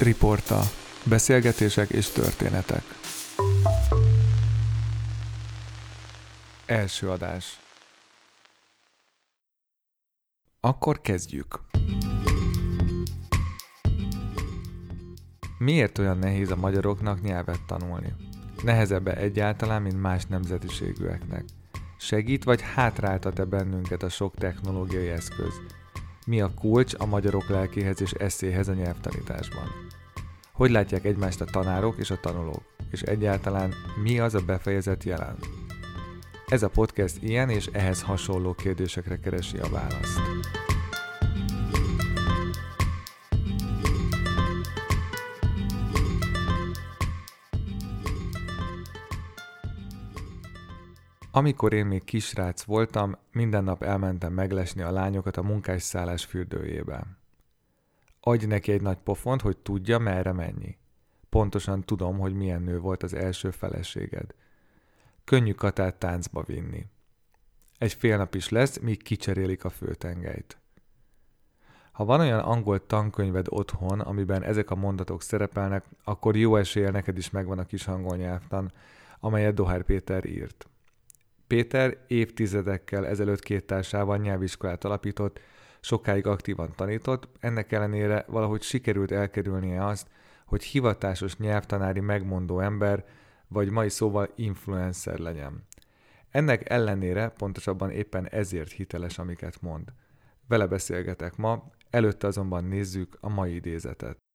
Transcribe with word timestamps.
Riporta. 0.00 0.60
Beszélgetések 1.04 1.90
és 1.90 2.08
történetek. 2.08 2.82
Első 6.66 7.10
adás. 7.10 7.60
Akkor 10.60 11.00
kezdjük. 11.00 11.60
Miért 15.58 15.98
olyan 15.98 16.18
nehéz 16.18 16.50
a 16.50 16.56
magyaroknak 16.56 17.22
nyelvet 17.22 17.60
tanulni? 17.66 18.14
Nehezebb 18.62 19.08
egyáltalán, 19.08 19.82
mint 19.82 20.00
más 20.00 20.24
nemzetiségűeknek? 20.24 21.44
Segít 21.98 22.44
vagy 22.44 22.60
hátráltat-e 22.74 23.44
bennünket 23.44 24.02
a 24.02 24.08
sok 24.08 24.34
technológiai 24.34 25.08
eszköz? 25.08 25.60
Mi 26.28 26.40
a 26.40 26.54
kulcs 26.54 26.94
a 26.98 27.06
magyarok 27.06 27.48
lelkéhez 27.48 28.00
és 28.00 28.12
eszéhez 28.12 28.68
a 28.68 28.72
nyelvtanításban? 28.72 29.64
Hogy 30.52 30.70
látják 30.70 31.04
egymást 31.04 31.40
a 31.40 31.44
tanárok 31.44 31.96
és 31.98 32.10
a 32.10 32.20
tanulók? 32.20 32.62
És 32.90 33.02
egyáltalán 33.02 33.74
mi 34.02 34.18
az 34.18 34.34
a 34.34 34.40
befejezett 34.46 35.04
jelen? 35.04 35.36
Ez 36.46 36.62
a 36.62 36.68
podcast 36.68 37.22
ilyen 37.22 37.50
és 37.50 37.66
ehhez 37.66 38.02
hasonló 38.02 38.52
kérdésekre 38.54 39.18
keresi 39.18 39.58
a 39.58 39.68
választ. 39.68 40.20
Amikor 51.36 51.72
én 51.72 51.86
még 51.86 52.04
kisrác 52.04 52.62
voltam, 52.62 53.16
minden 53.32 53.64
nap 53.64 53.82
elmentem 53.82 54.32
meglesni 54.32 54.82
a 54.82 54.90
lányokat 54.90 55.36
a 55.36 55.42
munkásszállás 55.42 56.24
fürdőjébe. 56.24 57.06
Adj 58.20 58.46
neki 58.46 58.72
egy 58.72 58.82
nagy 58.82 58.96
pofont, 58.96 59.40
hogy 59.40 59.56
tudja, 59.56 59.98
merre 59.98 60.32
mennyi. 60.32 60.76
Pontosan 61.28 61.84
tudom, 61.84 62.18
hogy 62.18 62.34
milyen 62.34 62.62
nő 62.62 62.78
volt 62.78 63.02
az 63.02 63.14
első 63.14 63.50
feleséged. 63.50 64.34
Könnyű 65.24 65.52
katát 65.52 65.94
táncba 65.94 66.42
vinni. 66.42 66.86
Egy 67.78 67.92
fél 67.92 68.16
nap 68.16 68.34
is 68.34 68.48
lesz, 68.48 68.78
míg 68.78 69.02
kicserélik 69.02 69.64
a 69.64 69.70
főtengelyt. 69.70 70.58
Ha 71.92 72.04
van 72.04 72.20
olyan 72.20 72.40
angol 72.40 72.86
tankönyved 72.86 73.46
otthon, 73.48 74.00
amiben 74.00 74.42
ezek 74.42 74.70
a 74.70 74.74
mondatok 74.76 75.22
szerepelnek, 75.22 75.84
akkor 76.04 76.36
jó 76.36 76.56
eséllyel 76.56 76.90
neked 76.90 77.18
is 77.18 77.30
megvan 77.30 77.58
a 77.58 77.66
kis 77.66 77.86
angol 77.86 78.16
nyelvtan, 78.16 78.72
amelyet 79.20 79.54
Dohár 79.54 79.82
Péter 79.82 80.24
írt. 80.24 80.68
Péter 81.46 81.96
évtizedekkel 82.06 83.06
ezelőtt 83.06 83.40
két 83.40 83.66
társával 83.66 84.16
nyelviskolát 84.16 84.84
alapított, 84.84 85.40
sokáig 85.80 86.26
aktívan 86.26 86.72
tanított, 86.76 87.28
ennek 87.40 87.72
ellenére 87.72 88.24
valahogy 88.28 88.62
sikerült 88.62 89.10
elkerülnie 89.10 89.86
azt, 89.86 90.08
hogy 90.46 90.62
hivatásos 90.62 91.36
nyelvtanári 91.36 92.00
megmondó 92.00 92.60
ember, 92.60 93.04
vagy 93.48 93.70
mai 93.70 93.88
szóval 93.88 94.32
influencer 94.36 95.18
legyen. 95.18 95.66
Ennek 96.30 96.70
ellenére 96.70 97.28
pontosabban 97.28 97.90
éppen 97.90 98.28
ezért 98.28 98.72
hiteles, 98.72 99.18
amiket 99.18 99.60
mond. 99.60 99.92
Vele 100.48 100.66
beszélgetek 100.66 101.36
ma, 101.36 101.70
előtte 101.90 102.26
azonban 102.26 102.64
nézzük 102.64 103.16
a 103.20 103.28
mai 103.28 103.54
idézetet. 103.54 104.25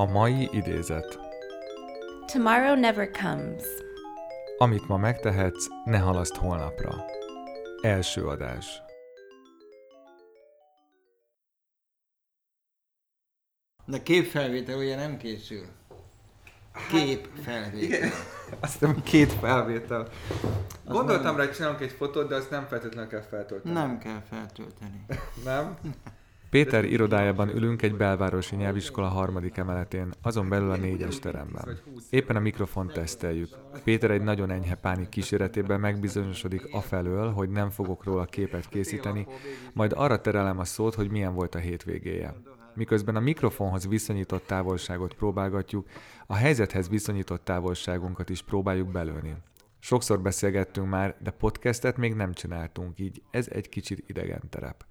A 0.00 0.06
mai 0.06 0.48
idézet. 0.52 1.18
Tomorrow 2.32 2.74
never 2.74 3.10
comes. 3.10 3.62
Amit 4.58 4.88
ma 4.88 4.96
megtehetsz, 4.96 5.66
ne 5.84 5.98
halaszt 5.98 6.34
holnapra. 6.34 7.04
Első 7.82 8.26
adás. 8.26 8.82
De 13.86 14.02
képfelvétel 14.02 14.78
ugye 14.78 14.96
nem 14.96 15.16
készül. 15.16 15.66
Képfelvétel. 16.90 18.10
Azt 18.60 18.72
hiszem, 18.72 19.02
két 19.02 19.32
felvétel. 19.32 20.08
Gondoltam 20.84 21.36
rá, 21.36 21.44
hogy 21.44 21.54
csinálunk 21.54 21.80
egy 21.80 21.92
fotót, 21.92 22.28
de 22.28 22.34
azt 22.34 22.50
nem 22.50 22.66
feltétlenül 22.66 23.10
kell 23.10 23.22
feltölteni. 23.22 23.74
Nem 23.74 23.98
kell 23.98 24.22
feltölteni. 24.28 25.04
Nem? 25.44 25.78
Péter 26.50 26.84
irodájában 26.84 27.48
ülünk 27.48 27.82
egy 27.82 27.96
belvárosi 27.96 28.56
nyelviskola 28.56 29.08
harmadik 29.08 29.56
emeletén, 29.56 30.12
azon 30.22 30.48
belül 30.48 30.70
a 30.70 30.76
négyes 30.76 31.18
teremben. 31.18 31.78
Éppen 32.10 32.36
a 32.36 32.40
mikrofon 32.40 32.86
teszteljük. 32.86 33.48
Péter 33.84 34.10
egy 34.10 34.22
nagyon 34.22 34.50
enyhe 34.50 34.74
pánik 34.74 35.08
kíséretében 35.08 35.80
megbizonyosodik 35.80 36.68
afelől, 36.72 37.32
hogy 37.32 37.50
nem 37.50 37.70
fogok 37.70 38.04
róla 38.04 38.24
képet 38.24 38.68
készíteni, 38.68 39.26
majd 39.72 39.92
arra 39.96 40.20
terelem 40.20 40.58
a 40.58 40.64
szót, 40.64 40.94
hogy 40.94 41.10
milyen 41.10 41.34
volt 41.34 41.54
a 41.54 41.58
hétvégéje. 41.58 42.34
Miközben 42.74 43.16
a 43.16 43.20
mikrofonhoz 43.20 43.88
viszonyított 43.88 44.46
távolságot 44.46 45.14
próbálgatjuk, 45.14 45.88
a 46.26 46.34
helyzethez 46.34 46.88
viszonyított 46.88 47.44
távolságunkat 47.44 48.30
is 48.30 48.42
próbáljuk 48.42 48.90
belőni. 48.90 49.34
Sokszor 49.78 50.20
beszélgettünk 50.20 50.88
már, 50.88 51.16
de 51.22 51.30
podcastet 51.30 51.96
még 51.96 52.14
nem 52.14 52.32
csináltunk, 52.32 52.98
így 52.98 53.22
ez 53.30 53.48
egy 53.52 53.68
kicsit 53.68 54.04
idegen 54.06 54.42
terep. 54.48 54.84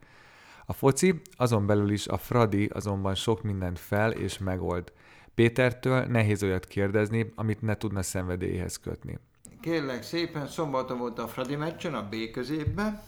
A 0.69 0.74
foci, 0.74 1.22
azon 1.35 1.66
belül 1.66 1.91
is 1.91 2.07
a 2.07 2.18
Fradi 2.18 2.66
azonban 2.66 3.16
sok 3.16 3.41
mindent 3.41 3.80
fel 3.80 4.12
és 4.12 4.38
megold. 4.38 4.94
Pétertől 5.35 6.06
nehéz 6.06 6.44
olyat 6.44 6.66
kérdezni, 6.66 7.31
amit 7.35 7.62
ne 7.62 7.75
tudna 7.75 8.02
szenvedélyhez 8.02 8.78
kötni. 8.78 9.19
Kérlek 9.62 10.03
szépen, 10.03 10.47
szombaton 10.47 10.97
volt 10.97 11.19
a 11.19 11.28
Fradi 11.28 11.56
meccsen, 11.56 11.94
a 11.94 12.09
B 12.09 12.16
középben. 12.31 13.02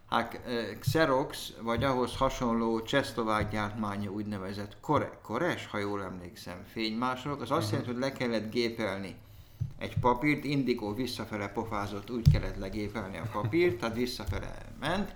hát, 0.09 0.41
eh, 0.45 0.67
Xerox, 0.79 1.53
vagy 1.61 1.83
ahhoz 1.83 2.17
hasonló 2.17 2.81
csehszlovák 2.81 3.51
gyártmányú 3.51 4.13
úgynevezett 4.13 4.77
kore, 4.81 5.19
kores, 5.23 5.67
ha 5.67 5.77
jól 5.77 6.03
emlékszem, 6.03 6.63
fénymásolók. 6.71 7.41
Az 7.41 7.51
azt 7.51 7.61
Mhm. 7.61 7.71
jelenti, 7.71 7.91
hogy 7.91 8.01
le 8.01 8.11
kellett 8.11 8.51
gépelni 8.51 9.15
egy 9.81 9.97
papírt, 9.99 10.43
Indigo 10.43 10.93
visszafele 10.93 11.47
pofázott, 11.47 12.11
úgy 12.11 12.31
kellett 12.31 12.57
legépelni 12.57 13.17
a 13.17 13.29
papírt, 13.31 13.79
tehát 13.79 13.95
visszafele 13.95 14.55
ment, 14.79 15.15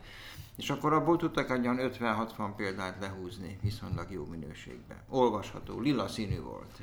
és 0.57 0.69
akkor 0.69 0.93
abból 0.93 1.17
tudtak 1.17 1.49
egy 1.51 1.67
olyan 1.67 1.91
50-60 1.99 2.25
példát 2.57 2.95
lehúzni 3.01 3.57
viszonylag 3.61 4.05
jó 4.11 4.25
minőségben. 4.31 4.97
Olvasható, 5.09 5.79
lila 5.79 6.07
színű 6.07 6.41
volt. 6.41 6.75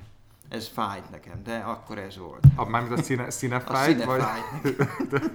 Ez 0.49 0.69
fájt 0.69 1.11
nekem, 1.11 1.43
de 1.44 1.56
akkor 1.56 1.99
ez 1.99 2.17
volt. 2.19 2.44
A, 2.56 2.64
mármint 2.69 2.99
a 2.99 3.02
színe, 3.02 3.31
színe 3.31 3.56
A 3.56 3.61
fájt, 3.61 3.90
színe 3.99 4.05
vagy 4.05 4.20
fájt. 4.29 5.31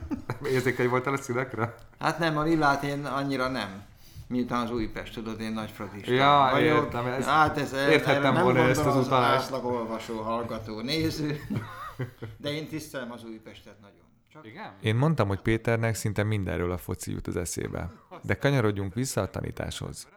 érzékeny 0.52 0.90
voltál 0.90 1.14
a 1.14 1.18
színekre? 1.18 1.76
Hát 2.00 2.20
nem, 2.20 2.38
a 2.38 2.42
lilát 2.44 2.84
én 2.84 3.06
annyira 3.06 3.48
nem. 3.48 3.84
Miután 4.28 4.64
az 4.64 4.72
Újpest, 4.72 5.14
tudod, 5.14 5.42
én 5.42 5.52
nagy 5.52 5.72
fradista 5.72 6.12
Ja, 6.12 6.50
vagyok. 6.52 6.84
értem, 6.84 7.06
ez- 7.06 7.26
hát 7.26 7.58
ez, 7.58 7.74
érthettem 7.74 8.44
volna 8.44 8.60
ezt 8.60 8.86
az 8.86 8.96
utalást. 9.06 9.44
átlag 9.44 9.66
olvasó, 9.66 10.22
hallgató, 10.22 10.80
néző. 10.82 11.40
De 12.38 12.52
én 12.52 12.68
tisztelem 12.68 13.12
az 13.12 13.24
Újpestet 13.24 13.80
nagyon. 13.82 14.06
Csak 14.32 14.46
Igen? 14.46 14.74
Én 14.82 14.96
mondtam, 14.96 15.28
hogy 15.28 15.42
Péternek 15.42 15.96
szinte 15.96 16.24
mindenről 16.24 16.72
a 16.72 16.78
foci 16.78 17.12
jut 17.12 17.28
az 17.28 17.34
hát 17.34 17.44
eszébe. 17.44 17.92
De 18.24 18.36
kanyarodjunk 18.36 18.94
vissza 18.94 19.22
a 19.22 19.30
tanításhoz. 19.30 20.08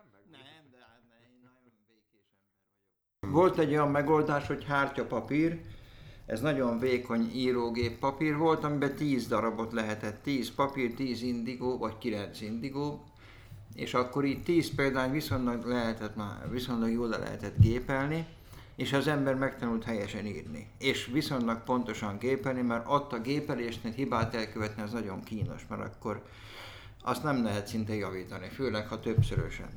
Volt 3.27 3.59
egy 3.59 3.71
olyan 3.71 3.91
megoldás, 3.91 4.47
hogy 4.47 4.65
hártyapapír, 4.65 5.61
ez 6.27 6.41
nagyon 6.41 6.79
vékony 6.79 7.31
írógép 7.35 7.99
papír 7.99 8.37
volt, 8.37 8.65
amiben 8.65 8.95
10 8.95 9.27
darabot 9.27 9.73
lehetett, 9.73 10.23
10 10.23 10.55
papír, 10.55 10.95
10 10.95 11.23
indigó, 11.23 11.79
vagy 11.79 11.99
9 11.99 12.41
indigó, 12.41 13.05
és 13.75 13.95
akkor 13.95 14.25
így 14.25 14.43
10 14.43 14.75
példány 14.75 15.11
viszonylag, 15.11 15.67
lehetett 15.67 16.17
már, 16.17 16.51
viszonylag 16.51 16.91
jól 16.91 17.09
le 17.09 17.17
lehetett 17.17 17.59
gépelni, 17.59 18.27
és 18.81 18.93
az 18.93 19.07
ember 19.07 19.35
megtanult 19.35 19.85
helyesen 19.85 20.27
írni. 20.27 20.69
És 20.79 21.07
viszonylag 21.13 21.63
pontosan 21.63 22.19
gépelni, 22.19 22.61
mert 22.61 22.85
ott 22.89 23.13
a 23.13 23.21
gépelésnél 23.21 23.93
hibát 23.93 24.35
elkövetni 24.35 24.83
az 24.83 24.93
nagyon 24.93 25.23
kínos, 25.23 25.67
mert 25.69 25.83
akkor 25.83 26.23
azt 27.03 27.23
nem 27.23 27.45
lehet 27.45 27.67
szinte 27.67 27.95
javítani, 27.95 28.49
főleg 28.49 28.87
ha 28.89 29.01
többszörösen 29.01 29.69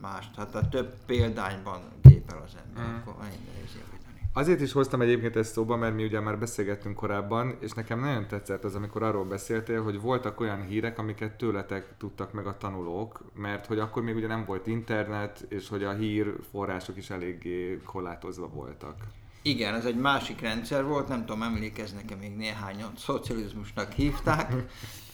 más, 0.00 0.30
tehát 0.34 0.54
a 0.54 0.68
több 0.68 0.94
példányban 1.06 1.80
gépel 2.02 2.42
az 2.46 2.52
ember, 2.66 2.92
Mm. 2.92 2.96
akkor 2.96 3.14
nagyon 3.18 3.38
nehéz 3.52 3.70
javítani. 3.74 3.95
Azért 4.36 4.60
is 4.60 4.72
hoztam 4.72 5.00
egyébként 5.00 5.36
ezt 5.36 5.52
szóba, 5.52 5.76
mert 5.76 5.94
mi 5.94 6.04
ugye 6.04 6.20
már 6.20 6.38
beszélgettünk 6.38 6.96
korábban, 6.96 7.56
és 7.60 7.72
nekem 7.72 8.00
nagyon 8.00 8.26
tetszett 8.26 8.64
az, 8.64 8.74
amikor 8.74 9.02
arról 9.02 9.24
beszéltél, 9.24 9.82
hogy 9.82 10.00
voltak 10.00 10.40
olyan 10.40 10.66
hírek, 10.66 10.98
amiket 10.98 11.36
tőletek 11.36 11.96
tudtak 11.98 12.32
meg 12.32 12.46
a 12.46 12.56
tanulók, 12.56 13.24
mert 13.34 13.66
hogy 13.66 13.78
akkor 13.78 14.02
még 14.02 14.16
ugye 14.16 14.26
nem 14.26 14.44
volt 14.44 14.66
internet, 14.66 15.46
és 15.48 15.68
hogy 15.68 15.84
a 15.84 15.92
hír 15.92 16.34
források 16.50 16.96
is 16.96 17.10
eléggé 17.10 17.80
korlátozva 17.84 18.48
voltak. 18.48 18.96
Igen, 19.42 19.74
ez 19.74 19.84
egy 19.84 19.98
másik 19.98 20.40
rendszer 20.40 20.84
volt, 20.84 21.08
nem 21.08 21.20
tudom, 21.20 21.42
emlékeznek-e 21.42 22.14
még 22.14 22.36
néhányan, 22.36 22.90
szocializmusnak 22.96 23.92
hívták. 23.92 24.52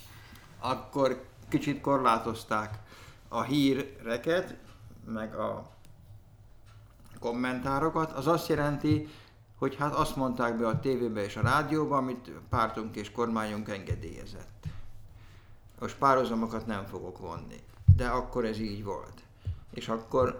Akkor 0.72 1.24
kicsit 1.48 1.80
korlátozták 1.80 2.78
a 3.28 3.42
híreket, 3.42 4.56
meg 5.06 5.34
a 5.34 5.70
kommentárokat. 7.22 8.12
Az 8.12 8.26
azt 8.26 8.48
jelenti, 8.48 9.08
hogy 9.58 9.76
hát 9.76 9.94
azt 9.94 10.16
mondták 10.16 10.58
be 10.58 10.66
a 10.66 10.80
tévébe 10.80 11.24
és 11.24 11.36
a 11.36 11.42
rádióba, 11.42 11.96
amit 11.96 12.30
pártunk 12.48 12.96
és 12.96 13.10
kormányunk 13.10 13.68
engedélyezett. 13.68 14.64
Most 15.80 15.96
párhuzamokat 15.96 16.66
nem 16.66 16.84
fogok 16.84 17.18
vonni, 17.18 17.60
de 17.96 18.06
akkor 18.06 18.44
ez 18.44 18.58
így 18.58 18.84
volt. 18.84 19.22
És 19.70 19.88
akkor 19.88 20.38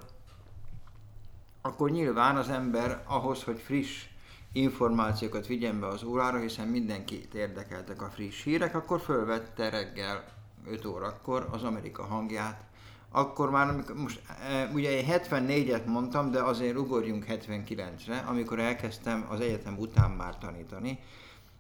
akkor 1.61 1.90
nyilván 1.90 2.37
az 2.37 2.49
ember 2.49 3.02
ahhoz, 3.06 3.43
hogy 3.43 3.58
friss 3.58 4.06
információkat 4.52 5.46
vigyen 5.46 5.81
be 5.81 5.87
az 5.87 6.02
órára, 6.02 6.38
hiszen 6.38 6.69
mindenkit 6.69 7.34
érdekeltek 7.34 8.02
a 8.02 8.11
friss 8.11 8.43
hírek, 8.43 8.75
akkor 8.75 9.00
fölvette 9.00 9.70
reggel 9.70 10.25
5 10.67 10.84
órakor 10.84 11.49
az 11.50 11.62
Amerika 11.62 12.05
hangját. 12.05 12.64
Akkor 13.14 13.50
már, 13.50 13.68
amikor, 13.68 13.96
most 13.96 14.22
e, 14.50 14.70
ugye 14.74 14.90
én 14.90 15.04
74-et 15.08 15.84
mondtam, 15.84 16.30
de 16.30 16.42
azért 16.42 16.76
ugorjunk 16.76 17.24
79-re, 17.28 18.18
amikor 18.18 18.58
elkezdtem 18.58 19.26
az 19.28 19.40
egyetem 19.40 19.78
után 19.78 20.10
már 20.10 20.38
tanítani. 20.38 20.98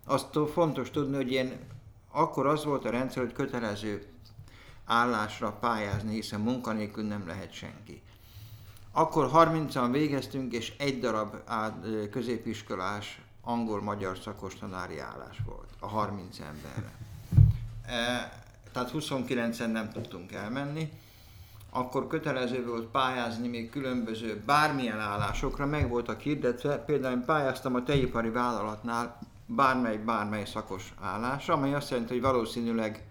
Azt 0.06 0.38
fontos 0.52 0.90
tudni, 0.90 1.16
hogy 1.16 1.32
én 1.32 1.58
akkor 2.10 2.46
az 2.46 2.64
volt 2.64 2.84
a 2.84 2.90
rendszer, 2.90 3.22
hogy 3.22 3.32
kötelező 3.32 4.06
állásra 4.84 5.52
pályázni, 5.52 6.14
hiszen 6.14 6.40
munkanélkül 6.40 7.04
nem 7.04 7.26
lehet 7.26 7.52
senki. 7.52 8.02
Akkor 8.92 9.30
30-an 9.34 9.88
végeztünk, 9.90 10.52
és 10.52 10.72
egy 10.78 11.00
darab 11.00 11.36
középiskolás 12.10 13.20
angol-magyar 13.42 14.18
szakos 14.18 14.54
tanári 14.54 14.98
állás 14.98 15.36
volt 15.44 15.68
a 15.78 15.86
30 15.86 16.38
emberre. 16.38 16.92
E, 17.86 18.32
tehát 18.72 18.90
29-en 18.94 19.72
nem 19.72 19.90
tudtunk 19.90 20.32
elmenni. 20.32 20.90
Akkor 21.74 22.06
kötelező 22.06 22.66
volt 22.66 22.86
pályázni 22.86 23.48
még 23.48 23.70
különböző 23.70 24.42
bármilyen 24.46 25.00
állásokra, 25.00 25.66
meg 25.66 25.88
voltak 25.88 26.20
hirdetve. 26.20 26.76
Például 26.78 27.14
én 27.14 27.24
pályáztam 27.24 27.74
a 27.74 27.82
tejipari 27.82 28.28
vállalatnál 28.28 29.18
bármely, 29.46 29.96
bármely 29.96 30.44
szakos 30.44 30.94
állásra, 31.00 31.54
amely 31.54 31.74
azt 31.74 31.90
jelenti, 31.90 32.12
hogy 32.12 32.22
valószínűleg 32.22 33.06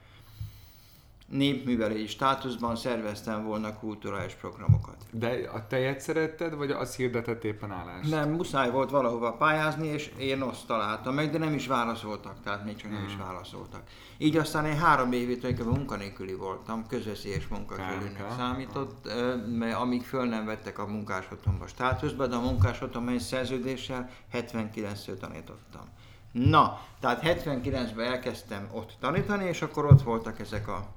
népművelői 1.32 2.08
státuszban 2.08 2.76
szerveztem 2.76 3.46
volna 3.46 3.80
kulturális 3.80 4.34
programokat. 4.34 4.96
De 5.12 5.50
a 5.54 5.68
tejet 5.68 6.00
szeretted, 6.00 6.56
vagy 6.56 6.72
az 6.72 6.96
hirdetett 6.96 7.44
éppen 7.44 7.72
állást? 7.72 8.10
Nem, 8.10 8.30
muszáj 8.30 8.72
volt 8.72 8.90
valahova 8.90 9.34
pályázni, 9.34 9.88
és 9.88 10.12
én 10.18 10.42
azt 10.42 10.68
találtam 10.68 11.14
meg, 11.14 11.32
de 11.32 11.38
nem 11.38 11.54
is 11.54 11.68
válaszoltak, 11.68 12.42
tehát 12.44 12.66
még 12.66 12.76
csak 12.76 12.92
nem 12.92 13.06
is 13.06 13.16
válaszoltak. 13.16 13.82
Így 14.18 14.38
aztán 14.38 14.66
én 14.66 14.78
három 14.78 15.12
évig 15.12 15.40
tulajdonképpen 15.40 15.78
munkanélküli 15.78 16.34
voltam, 16.34 16.88
közveszélyes 16.88 17.48
munkakörülnek 17.48 18.26
számított, 18.38 19.10
mert 19.58 19.76
amíg 19.76 20.04
föl 20.04 20.26
nem 20.26 20.46
vettek 20.46 20.80
a 20.80 20.88
munkásotthonba 20.88 21.68
státuszba, 21.68 22.28
de 22.28 22.36
a 22.36 22.42
munkásotthonban 22.42 23.14
egy 23.14 23.20
szerződéssel 23.20 24.10
79-től 24.34 25.18
tanítottam. 25.20 25.84
Na, 26.32 26.80
tehát 27.00 27.22
79-ben 27.24 28.06
elkezdtem 28.06 28.70
ott 28.72 28.96
tanítani, 29.00 29.44
és 29.46 29.62
akkor 29.62 29.86
ott 29.86 30.02
voltak 30.02 30.40
ezek 30.40 30.68
a 30.68 30.88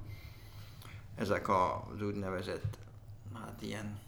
ezek 1.15 1.49
az 1.49 2.01
úgynevezett, 2.01 2.77
hát 3.33 3.61
ilyen, 3.61 3.99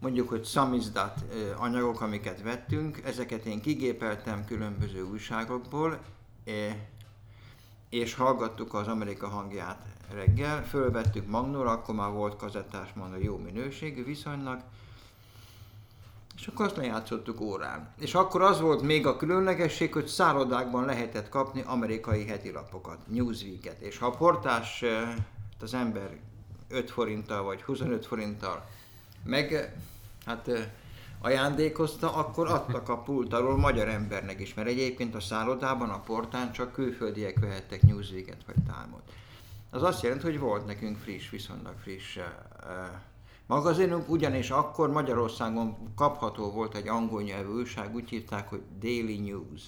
mondjuk, 0.00 0.28
hogy 0.28 0.44
samizdat 0.44 1.24
ö, 1.32 1.52
anyagok, 1.56 2.00
amiket 2.00 2.42
vettünk, 2.42 3.00
ezeket 3.04 3.44
én 3.44 3.60
kigépeltem 3.60 4.44
különböző 4.44 5.02
újságokból, 5.02 5.98
és 7.88 8.14
hallgattuk 8.14 8.74
az 8.74 8.86
Amerika 8.86 9.28
hangját 9.28 9.86
reggel, 10.12 10.64
fölvettük 10.64 11.26
Magnóra, 11.26 11.70
akkor 11.70 11.94
már 11.94 12.10
volt 12.10 12.36
kazettás 12.36 12.92
Magnó 12.92 13.18
jó 13.18 13.36
minőségű 13.36 14.04
viszonylag, 14.04 14.60
és 16.36 16.46
akkor 16.46 16.66
azt 16.66 16.76
lejátszottuk 16.76 17.40
órán. 17.40 17.92
És 17.98 18.14
akkor 18.14 18.42
az 18.42 18.60
volt 18.60 18.82
még 18.82 19.06
a 19.06 19.16
különlegesség, 19.16 19.92
hogy 19.92 20.06
szállodákban 20.06 20.84
lehetett 20.84 21.28
kapni 21.28 21.62
amerikai 21.66 22.26
hetilapokat, 22.26 22.98
Newsweek-et, 23.06 23.80
és 23.80 23.98
ha 23.98 24.06
a 24.06 24.16
portás 24.16 24.82
eh, 24.82 25.14
az 25.60 25.74
ember 25.74 26.18
5 26.68 26.90
forinttal 26.90 27.42
vagy 27.42 27.62
25 27.62 28.06
forinttal 28.06 28.68
meg 29.24 29.74
hát 30.24 30.50
ajándékozta, 31.20 32.14
akkor 32.14 32.48
adtak 32.48 32.88
a 32.88 32.98
pult 32.98 33.32
alól 33.32 33.56
magyar 33.56 33.88
embernek 33.88 34.40
is, 34.40 34.54
mert 34.54 34.68
egyébként 34.68 35.14
a 35.14 35.20
szállodában, 35.20 35.90
a 35.90 36.00
portán 36.00 36.52
csak 36.52 36.72
külföldiek 36.72 37.38
vehettek 37.40 37.82
Newsweek-et 37.82 38.44
vagy 38.46 38.54
Time-ot. 38.54 39.12
Az 39.70 39.82
azt 39.82 40.02
jelenti, 40.02 40.24
hogy 40.24 40.38
volt 40.38 40.66
nekünk 40.66 40.98
friss, 40.98 41.30
viszonylag 41.30 41.74
friss 41.82 42.18
magazinunk, 43.46 44.08
ugyanis 44.08 44.50
akkor 44.50 44.90
Magyarországon 44.90 45.92
kapható 45.96 46.50
volt 46.50 46.76
egy 46.76 46.88
angol 46.88 47.22
nyelvű 47.22 47.52
újság, 47.52 47.94
úgy 47.94 48.08
hívták, 48.08 48.48
hogy 48.48 48.62
Daily 48.78 49.18
News. 49.18 49.62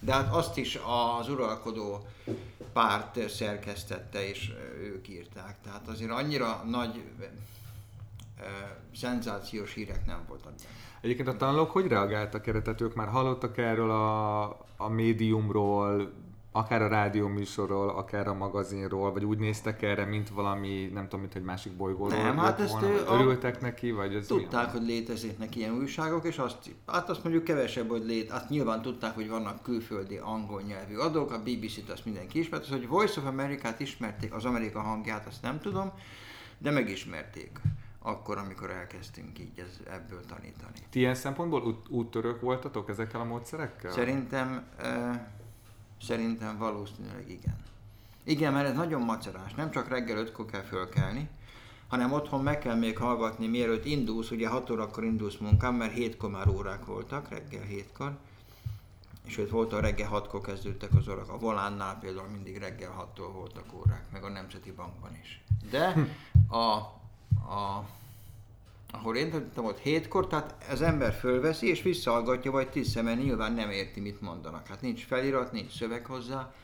De 0.00 0.12
hát 0.12 0.34
azt 0.34 0.56
is 0.56 0.78
az 1.18 1.28
uralkodó 1.28 2.06
párt 2.72 3.28
szerkesztette, 3.28 4.28
és 4.28 4.52
ők 4.82 5.08
írták. 5.08 5.56
Tehát 5.64 5.88
azért 5.88 6.10
annyira 6.10 6.64
nagy 6.66 7.02
szenzációs 8.94 9.74
hírek 9.74 10.06
nem 10.06 10.24
voltak. 10.28 10.52
Egyébként 11.00 11.28
a 11.28 11.36
tanulók 11.36 11.70
hogy 11.70 11.86
reagáltak 11.86 12.46
erre? 12.46 12.62
Tehát 12.62 12.80
ők 12.80 12.94
már 12.94 13.08
hallottak 13.08 13.58
erről 13.58 13.90
a, 13.90 14.42
a 14.76 14.88
médiumról, 14.88 16.12
akár 16.52 16.82
a 16.82 16.88
rádióműsorról, 16.88 17.88
akár 17.88 18.28
a 18.28 18.34
magazinról, 18.34 19.12
vagy 19.12 19.24
úgy 19.24 19.38
néztek 19.38 19.82
erre, 19.82 20.04
mint 20.04 20.28
valami, 20.28 20.90
nem 20.92 21.02
tudom, 21.02 21.20
mint 21.20 21.34
egy 21.34 21.42
másik 21.42 21.72
bolygóról. 21.72 22.22
Nem, 22.22 22.36
hát 22.38 22.60
ezt 22.60 22.72
volna, 22.80 23.10
a- 23.10 23.14
Örültek 23.20 23.60
neki, 23.60 23.90
vagy 23.90 24.14
ez 24.14 24.26
Tudták, 24.26 24.70
hogy 24.70 24.82
léteznek 24.82 25.56
ilyen 25.56 25.74
újságok, 25.74 26.24
és 26.26 26.38
azt, 26.38 26.56
hát 26.86 27.08
azt 27.08 27.22
mondjuk 27.22 27.44
kevesebb, 27.44 27.88
hogy 27.88 28.04
lét, 28.04 28.30
hát 28.30 28.48
nyilván 28.48 28.82
tudták, 28.82 29.14
hogy 29.14 29.28
vannak 29.28 29.62
külföldi 29.62 30.16
angol 30.16 30.62
nyelvű 30.62 30.96
adók, 30.96 31.32
a 31.32 31.42
BBC-t 31.42 31.90
azt 31.90 32.04
mindenki 32.04 32.38
ismert, 32.38 32.62
az, 32.62 32.70
hogy 32.70 32.88
Voice 32.88 33.20
of 33.20 33.26
America-t 33.26 33.80
ismerték, 33.80 34.34
az 34.34 34.44
Amerika 34.44 34.80
hangját, 34.80 35.26
azt 35.26 35.42
nem 35.42 35.60
tudom, 35.60 35.92
de 36.58 36.70
megismerték 36.70 37.60
akkor, 38.02 38.38
amikor 38.38 38.70
elkezdtünk 38.70 39.38
így 39.38 39.58
ez, 39.58 39.80
ebből 39.90 40.20
tanítani. 40.26 40.78
Ti 40.90 40.98
ilyen 40.98 41.14
szempontból 41.14 41.62
út, 41.62 41.88
úttörők 41.88 42.40
voltatok 42.40 42.88
ezekkel 42.88 43.20
a 43.20 43.24
módszerekkel? 43.24 43.90
Szerintem, 43.90 44.62
uh, 44.78 45.16
szerintem 46.02 46.58
valószínűleg 46.58 47.30
igen. 47.30 47.56
Igen, 48.24 48.52
mert 48.52 48.68
ez 48.68 48.74
nagyon 48.74 49.02
macerás. 49.02 49.54
Nem 49.54 49.70
csak 49.70 49.88
reggel 49.88 50.16
ötkor 50.16 50.46
kell 50.46 50.62
fölkelni, 50.62 51.28
hanem 51.88 52.12
otthon 52.12 52.42
meg 52.42 52.58
kell 52.58 52.74
még 52.76 52.98
hallgatni, 52.98 53.46
mielőtt 53.46 53.84
indulsz, 53.84 54.30
ugye 54.30 54.48
6 54.48 54.70
órakor 54.70 55.04
indulsz 55.04 55.36
munkám, 55.36 55.74
mert 55.74 55.96
7-kor 55.96 56.30
már 56.30 56.48
órák 56.48 56.84
voltak, 56.84 57.28
reggel 57.28 57.64
7-kor, 57.70 58.18
és 59.24 59.38
ott 59.38 59.50
volt 59.50 59.72
a 59.72 59.80
reggel 59.80 60.10
6-kor 60.12 60.40
kezdődtek 60.40 60.94
az 60.94 61.08
órak. 61.08 61.28
A 61.28 61.38
Volánnál 61.38 61.98
például 61.98 62.28
mindig 62.28 62.58
reggel 62.58 63.10
6-tól 63.16 63.32
voltak 63.32 63.74
órák, 63.74 64.04
meg 64.12 64.24
a 64.24 64.28
Nemzeti 64.28 64.72
Bankban 64.72 65.18
is. 65.22 65.44
De 65.70 65.94
a 66.48 66.98
a 67.50 67.84
ahol 68.92 69.16
én 69.16 69.30
tanítottam 69.30 69.64
ott 69.64 69.78
hétkor, 69.78 70.26
tehát 70.26 70.64
az 70.70 70.82
ember 70.82 71.12
fölveszi 71.12 71.68
és 71.68 71.82
visszahallgatja, 71.82 72.50
vagy 72.50 72.70
tízszer, 72.70 73.02
mert 73.02 73.22
nyilván 73.22 73.52
nem 73.52 73.70
érti, 73.70 74.00
mit 74.00 74.20
mondanak. 74.20 74.66
Hát 74.66 74.80
nincs 74.80 75.04
felirat, 75.04 75.52
nincs 75.52 75.76
szöveg 75.76 76.06
hozzá. 76.06 76.54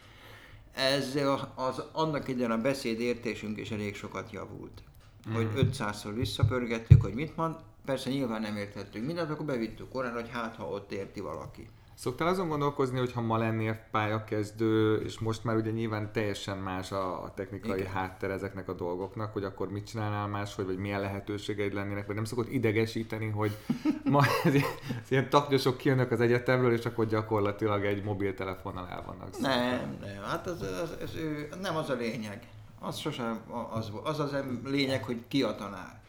Ezzel 0.72 1.52
az, 1.54 1.82
annak 1.92 2.28
idején 2.28 2.50
a 2.50 2.60
beszéd 2.60 3.00
értésünk 3.00 3.58
is 3.58 3.70
elég 3.70 3.94
sokat 3.94 4.32
javult. 4.32 4.82
Mm. 5.28 5.34
Hogy 5.34 5.48
500-szor 5.56 6.12
visszapörgettük, 6.14 7.02
hogy 7.02 7.14
mit 7.14 7.36
mond, 7.36 7.54
persze 7.84 8.10
nyilván 8.10 8.40
nem 8.40 8.56
értettük 8.56 9.06
mindent, 9.06 9.30
akkor 9.30 9.46
bevittük 9.46 9.88
korán, 9.88 10.12
hogy 10.12 10.28
hát 10.30 10.56
ha 10.56 10.64
ott 10.64 10.92
érti 10.92 11.20
valaki. 11.20 11.66
Szoktál 11.98 12.28
azon 12.28 12.48
gondolkozni, 12.48 12.98
hogy 12.98 13.12
ha 13.12 13.20
ma 13.20 13.36
lennél 13.36 13.78
pályakezdő, 13.90 15.00
és 15.00 15.18
most 15.18 15.44
már 15.44 15.56
ugye 15.56 15.70
nyilván 15.70 16.12
teljesen 16.12 16.58
más 16.58 16.92
a, 16.92 17.22
a 17.22 17.32
technikai 17.34 17.78
Igen. 17.78 17.92
hátter 17.92 18.30
ezeknek 18.30 18.68
a 18.68 18.72
dolgoknak, 18.72 19.32
hogy 19.32 19.44
akkor 19.44 19.70
mit 19.70 19.86
csinálnál 19.86 20.26
máshogy, 20.26 20.64
vagy 20.64 20.76
milyen 20.76 21.00
lehetőségeid 21.00 21.72
lennének, 21.72 22.06
vagy 22.06 22.14
nem 22.14 22.24
szokott 22.24 22.48
idegesíteni, 22.48 23.28
hogy 23.28 23.56
ma 24.04 24.22
ez, 24.44 24.54
ez 24.54 24.62
ilyen 25.08 25.30
taknyosok 25.30 25.76
kijönnek 25.76 26.10
az 26.10 26.20
egyetemről, 26.20 26.72
és 26.72 26.84
akkor 26.84 27.06
gyakorlatilag 27.06 27.84
egy 27.84 28.04
mobiltelefonnal 28.04 28.88
el 28.88 29.02
vannak. 29.06 29.38
Nem, 29.38 29.96
nem, 30.00 30.22
hát 30.22 30.46
az, 30.46 30.62
az, 30.62 30.80
az, 30.80 30.96
az, 31.02 31.58
nem 31.60 31.76
az 31.76 31.90
a 31.90 31.94
lényeg. 31.94 32.48
Az 32.80 32.96
sosem 32.96 33.40
az, 33.70 33.90
az 34.02 34.20
az 34.20 34.36
lényeg, 34.64 35.04
hogy 35.04 35.22
ki 35.28 35.42
a 35.42 35.54
tanár, 35.54 36.00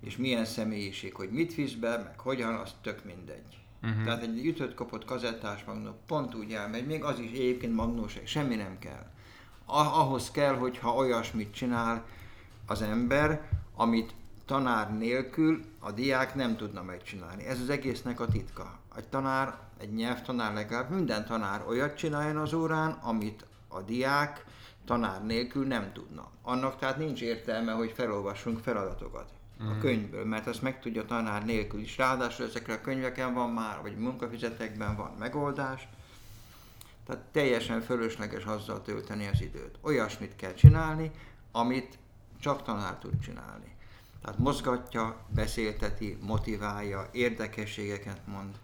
és 0.00 0.16
milyen 0.16 0.44
személyiség, 0.44 1.14
hogy 1.14 1.30
mit 1.30 1.54
visz 1.54 1.72
be, 1.72 1.96
meg 1.96 2.20
hogyan, 2.20 2.54
az 2.54 2.74
tök 2.82 3.04
mindegy. 3.04 3.65
Uh-huh. 3.82 4.04
Tehát 4.04 4.22
egy 4.22 4.46
ütött 4.46 4.74
kapott 4.74 5.04
kazettás 5.04 5.64
magnó 5.64 5.90
pont 6.06 6.34
úgy 6.34 6.52
elmegy, 6.52 6.86
még 6.86 7.04
az 7.04 7.18
is 7.18 7.30
egyébként 7.30 7.74
magnós, 7.74 8.18
semmi 8.24 8.54
nem 8.54 8.78
kell. 8.78 9.10
Ahhoz 9.66 10.30
kell, 10.30 10.54
hogyha 10.54 10.94
olyasmit 10.94 11.54
csinál 11.54 12.04
az 12.66 12.82
ember, 12.82 13.48
amit 13.74 14.14
tanár 14.46 14.96
nélkül 14.96 15.64
a 15.78 15.92
diák 15.92 16.34
nem 16.34 16.56
tudna 16.56 16.82
megcsinálni. 16.82 17.44
Ez 17.44 17.60
az 17.60 17.68
egésznek 17.68 18.20
a 18.20 18.26
titka. 18.26 18.78
Egy 18.96 19.08
tanár, 19.08 19.58
egy 19.78 19.92
nyelvtanár 19.92 20.54
legalább 20.54 20.90
minden 20.90 21.26
tanár 21.26 21.64
olyat 21.66 21.96
csináljon 21.96 22.36
az 22.36 22.52
órán, 22.52 22.90
amit 22.90 23.46
a 23.68 23.80
diák 23.80 24.44
tanár 24.84 25.24
nélkül 25.24 25.66
nem 25.66 25.92
tudna. 25.92 26.30
Annak 26.42 26.78
tehát 26.78 26.98
nincs 26.98 27.20
értelme, 27.20 27.72
hogy 27.72 27.92
felolvassunk 27.92 28.58
feladatokat 28.58 29.30
a 29.58 29.62
mm. 29.64 29.78
könyvből, 29.80 30.24
mert 30.24 30.46
azt 30.46 30.62
meg 30.62 30.80
tudja 30.80 31.04
tanár 31.04 31.44
nélkül 31.44 31.80
is. 31.80 31.96
Ráadásul 31.96 32.46
ezekre 32.46 32.74
a 32.74 32.80
könyveken 32.80 33.34
van 33.34 33.50
már, 33.50 33.82
vagy 33.82 33.96
munkafizetekben 33.96 34.96
van 34.96 35.14
megoldás, 35.18 35.88
tehát 37.06 37.22
teljesen 37.32 37.80
fölösleges 37.80 38.44
azzal 38.44 38.82
tölteni 38.82 39.26
az 39.26 39.40
időt. 39.40 39.78
Olyasmit 39.80 40.36
kell 40.36 40.54
csinálni, 40.54 41.10
amit 41.52 41.98
csak 42.40 42.62
tanár 42.62 42.94
tud 42.94 43.20
csinálni. 43.20 43.74
Tehát 44.22 44.38
mozgatja, 44.38 45.16
beszélteti, 45.28 46.18
motiválja, 46.20 47.08
érdekességeket 47.12 48.20
mond. 48.26 48.54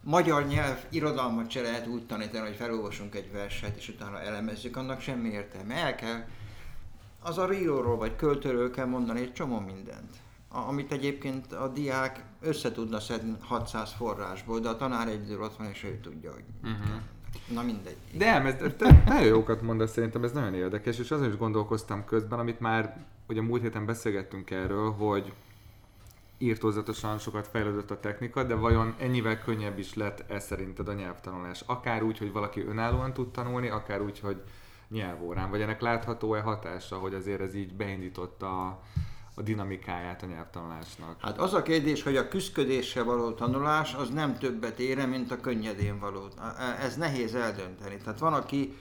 Magyar 0.00 0.46
nyelv 0.46 0.84
irodalmat 0.90 1.50
se 1.50 1.60
lehet 1.60 1.86
úgy 1.86 2.06
tanítani, 2.06 2.46
hogy 2.46 2.56
felolvasunk 2.56 3.14
egy 3.14 3.32
verset, 3.32 3.76
és 3.76 3.88
utána 3.88 4.20
elemezzük, 4.20 4.76
annak 4.76 5.00
semmi 5.00 5.28
értelme. 5.28 5.74
El 5.74 5.94
kell 5.94 6.24
az 7.24 7.38
a 7.38 7.52
íróról 7.52 7.96
vagy 7.96 8.16
költőről 8.16 8.70
kell 8.70 8.86
mondani 8.86 9.20
egy 9.20 9.32
csomó 9.32 9.58
mindent, 9.58 10.10
amit 10.48 10.92
egyébként 10.92 11.52
a 11.52 11.68
diák 11.68 12.24
össze 12.40 12.72
tudna 12.72 13.00
szedni 13.00 13.36
600 13.40 13.92
forrásból, 13.92 14.60
de 14.60 14.68
a 14.68 14.76
tanár 14.76 15.08
egyedül 15.08 15.42
ott 15.42 15.56
van, 15.56 15.66
és 15.66 15.84
ő 15.84 15.98
tudja, 16.02 16.32
hogy 16.32 16.44
uh-huh. 16.62 17.00
Na 17.52 17.62
mindegy. 17.62 17.96
De 18.12 18.32
nem, 18.32 18.46
ez, 18.46 18.54
te 18.76 19.02
nagyon 19.06 19.26
jókat 19.26 19.62
mondasz, 19.62 19.92
szerintem 19.92 20.24
ez 20.24 20.32
nagyon 20.32 20.54
érdekes, 20.54 20.98
és 20.98 21.10
azon 21.10 21.28
is 21.28 21.36
gondolkoztam 21.36 22.04
közben, 22.04 22.38
amit 22.38 22.60
már 22.60 23.04
ugye 23.28 23.42
múlt 23.42 23.62
héten 23.62 23.86
beszélgettünk 23.86 24.50
erről, 24.50 24.90
hogy 24.90 25.32
írtózatosan 26.38 27.18
sokat 27.18 27.46
fejlődött 27.46 27.90
a 27.90 28.00
technika, 28.00 28.44
de 28.44 28.54
vajon 28.54 28.94
ennyivel 28.98 29.38
könnyebb 29.38 29.78
is 29.78 29.94
lett 29.94 30.30
ez 30.30 30.44
szerinted 30.44 30.88
a 30.88 30.92
nyelvtanulás? 30.92 31.62
Akár 31.66 32.02
úgy, 32.02 32.18
hogy 32.18 32.32
valaki 32.32 32.60
önállóan 32.60 33.12
tud 33.12 33.30
tanulni, 33.30 33.68
akár 33.68 34.00
úgy, 34.00 34.20
hogy 34.20 34.42
nyelvórán, 34.88 35.50
vagy 35.50 35.60
ennek 35.60 35.80
látható-e 35.80 36.40
hatása, 36.40 36.96
hogy 36.96 37.14
azért 37.14 37.40
ez 37.40 37.54
így 37.54 37.74
beindította 37.74 38.66
a, 38.66 38.82
a 39.34 39.42
dinamikáját 39.42 40.22
a 40.22 40.26
nyelvtanulásnak? 40.26 41.20
Hát 41.20 41.38
az 41.38 41.54
a 41.54 41.62
kérdés, 41.62 42.02
hogy 42.02 42.16
a 42.16 42.28
küzdködéssel 42.28 43.04
való 43.04 43.30
tanulás 43.32 43.94
az 43.94 44.10
nem 44.10 44.38
többet 44.38 44.78
ére, 44.78 45.06
mint 45.06 45.30
a 45.30 45.40
könnyedén 45.40 45.98
való. 45.98 46.28
Ez 46.80 46.96
nehéz 46.96 47.34
eldönteni. 47.34 47.96
Tehát 47.96 48.18
van, 48.18 48.32
aki 48.32 48.74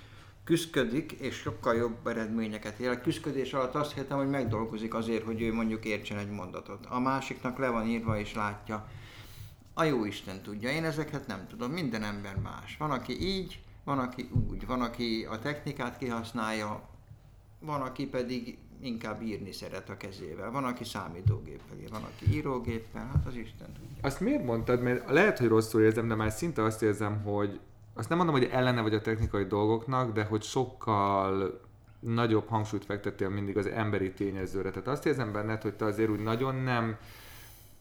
küzdködik, 0.44 1.12
és 1.12 1.36
sokkal 1.36 1.76
jobb 1.76 2.08
eredményeket 2.08 2.80
ér. 2.80 2.90
A 2.90 3.02
küzdködés 3.02 3.54
alatt 3.54 3.76
azt 3.76 3.94
hittem, 3.94 4.18
hogy 4.18 4.30
megdolgozik 4.30 4.94
azért, 4.94 5.24
hogy 5.26 5.42
ő 5.42 5.54
mondjuk 5.54 5.86
értsen 5.86 6.18
egy 6.18 6.30
mondatot. 6.30 6.86
A 6.90 7.00
másiknak 7.00 7.58
le 7.58 7.70
van 7.70 7.88
írva 7.88 8.20
és 8.20 8.34
látja. 8.34 8.88
A 9.74 9.84
jó 9.84 10.06
Isten 10.06 10.42
tudja. 10.42 10.70
Én 10.70 10.84
ezeket 10.84 11.28
nem 11.28 11.48
tudom. 11.48 11.72
Minden 11.72 12.04
ember 12.04 12.36
más. 12.36 12.78
Van, 12.78 12.92
aki 12.92 13.22
így, 13.22 13.64
van, 13.84 14.00
aki 14.00 14.30
úgy, 14.50 14.66
van, 14.66 14.82
aki 14.82 15.28
a 15.30 15.40
technikát 15.40 15.98
kihasználja, 15.98 16.82
van, 17.60 17.82
aki 17.82 18.08
pedig 18.08 18.58
inkább 18.82 19.22
írni 19.22 19.52
szeret 19.52 19.90
a 19.90 19.98
kezével, 19.98 20.52
van, 20.52 20.64
aki 20.64 20.84
számítógéppel 20.84 21.78
ír, 21.82 21.90
van, 21.90 22.04
aki 22.04 22.36
írógéppel, 22.36 23.06
hát 23.14 23.26
az 23.26 23.36
Isten 23.36 23.74
tudja. 23.74 23.98
Azt 24.02 24.20
miért 24.20 24.44
mondtad, 24.44 24.82
mert 24.82 25.10
lehet, 25.10 25.40
hogy 25.40 25.48
rosszul 25.48 25.82
érzem, 25.82 26.08
de 26.08 26.16
már 26.16 26.32
szinte 26.32 26.64
azt 26.64 26.82
érzem, 26.82 27.22
hogy 27.22 27.60
azt 27.94 28.10
nem 28.10 28.18
mondom, 28.18 28.36
hogy 28.36 28.50
ellene 28.52 28.82
vagy 28.82 28.94
a 28.94 29.02
technikai 29.02 29.46
dolgoknak, 29.46 30.14
de 30.14 30.24
hogy 30.24 30.42
sokkal 30.42 31.62
nagyobb 32.00 32.48
hangsúlyt 32.48 32.86
fektettél 32.86 33.30
mindig 33.30 33.58
az 33.58 33.66
emberi 33.66 34.12
tényezőre. 34.12 34.70
Tehát 34.70 34.88
azt 34.88 35.06
érzem 35.06 35.32
benned, 35.32 35.62
hogy 35.62 35.74
te 35.74 35.86
azért 35.86 36.10
úgy 36.10 36.24
nagyon 36.24 36.56
nem 36.56 36.98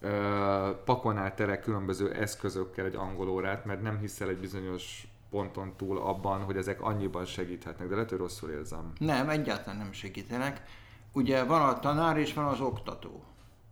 ö, 0.01 0.71
pakonál 0.85 1.35
tere 1.35 1.61
különböző 1.61 2.13
eszközökkel 2.13 2.85
egy 2.85 2.95
angol 2.95 3.29
órát, 3.29 3.65
mert 3.65 3.83
nem 3.83 3.99
hiszel 3.99 4.29
egy 4.29 4.39
bizonyos 4.39 5.07
ponton 5.33 5.77
túl 5.77 5.99
abban, 5.99 6.43
hogy 6.43 6.57
ezek 6.57 6.81
annyiban 6.81 7.25
segíthetnek, 7.25 7.89
de 7.89 7.95
lehet, 7.95 8.11
hogy 8.11 8.19
rosszul 8.19 8.51
érzem. 8.51 8.93
Nem, 8.99 9.29
egyáltalán 9.29 9.79
nem 9.79 9.93
segítenek. 9.93 10.63
Ugye 11.13 11.45
van 11.45 11.69
a 11.69 11.79
tanár 11.79 12.19
és 12.19 12.35
van 12.35 12.45
az 12.45 12.61
oktató. 12.61 13.23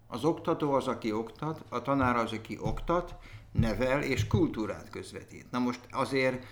Az 0.06 0.24
oktató 0.24 0.72
az, 0.72 0.86
aki 0.86 1.12
oktat, 1.12 1.64
a 1.68 1.82
tanár 1.82 2.16
az, 2.16 2.32
aki 2.32 2.58
oktat, 2.60 3.14
nevel 3.52 4.02
és 4.02 4.26
kultúrát 4.26 4.90
közvetít. 4.90 5.50
Na 5.50 5.58
most 5.58 5.80
azért, 5.90 6.44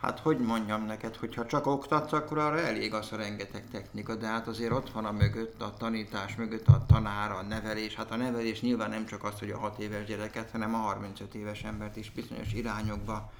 hát 0.00 0.18
hogy 0.18 0.38
mondjam 0.38 0.84
neked, 0.86 1.16
hogyha 1.16 1.46
csak 1.46 1.66
oktatsz, 1.66 2.12
akkor 2.12 2.38
arra 2.38 2.58
elég 2.58 2.94
az 2.94 3.12
a 3.12 3.16
rengeteg 3.16 3.68
technika, 3.70 4.14
de 4.14 4.26
hát 4.26 4.48
azért 4.48 4.72
ott 4.72 4.90
van 4.90 5.04
a 5.04 5.12
mögött, 5.12 5.62
a 5.62 5.74
tanítás 5.78 6.36
mögött 6.36 6.68
a 6.68 6.84
tanár, 6.86 7.30
a 7.30 7.42
nevelés. 7.42 7.94
Hát 7.94 8.10
a 8.10 8.16
nevelés 8.16 8.60
nyilván 8.60 8.90
nem 8.90 9.06
csak 9.06 9.24
az, 9.24 9.38
hogy 9.38 9.50
a 9.50 9.58
6 9.58 9.78
éves 9.78 10.04
gyereket, 10.04 10.50
hanem 10.50 10.74
a 10.74 10.78
35 10.78 11.34
éves 11.34 11.64
embert 11.64 11.96
is 11.96 12.10
bizonyos 12.10 12.52
irányokba 12.52 13.32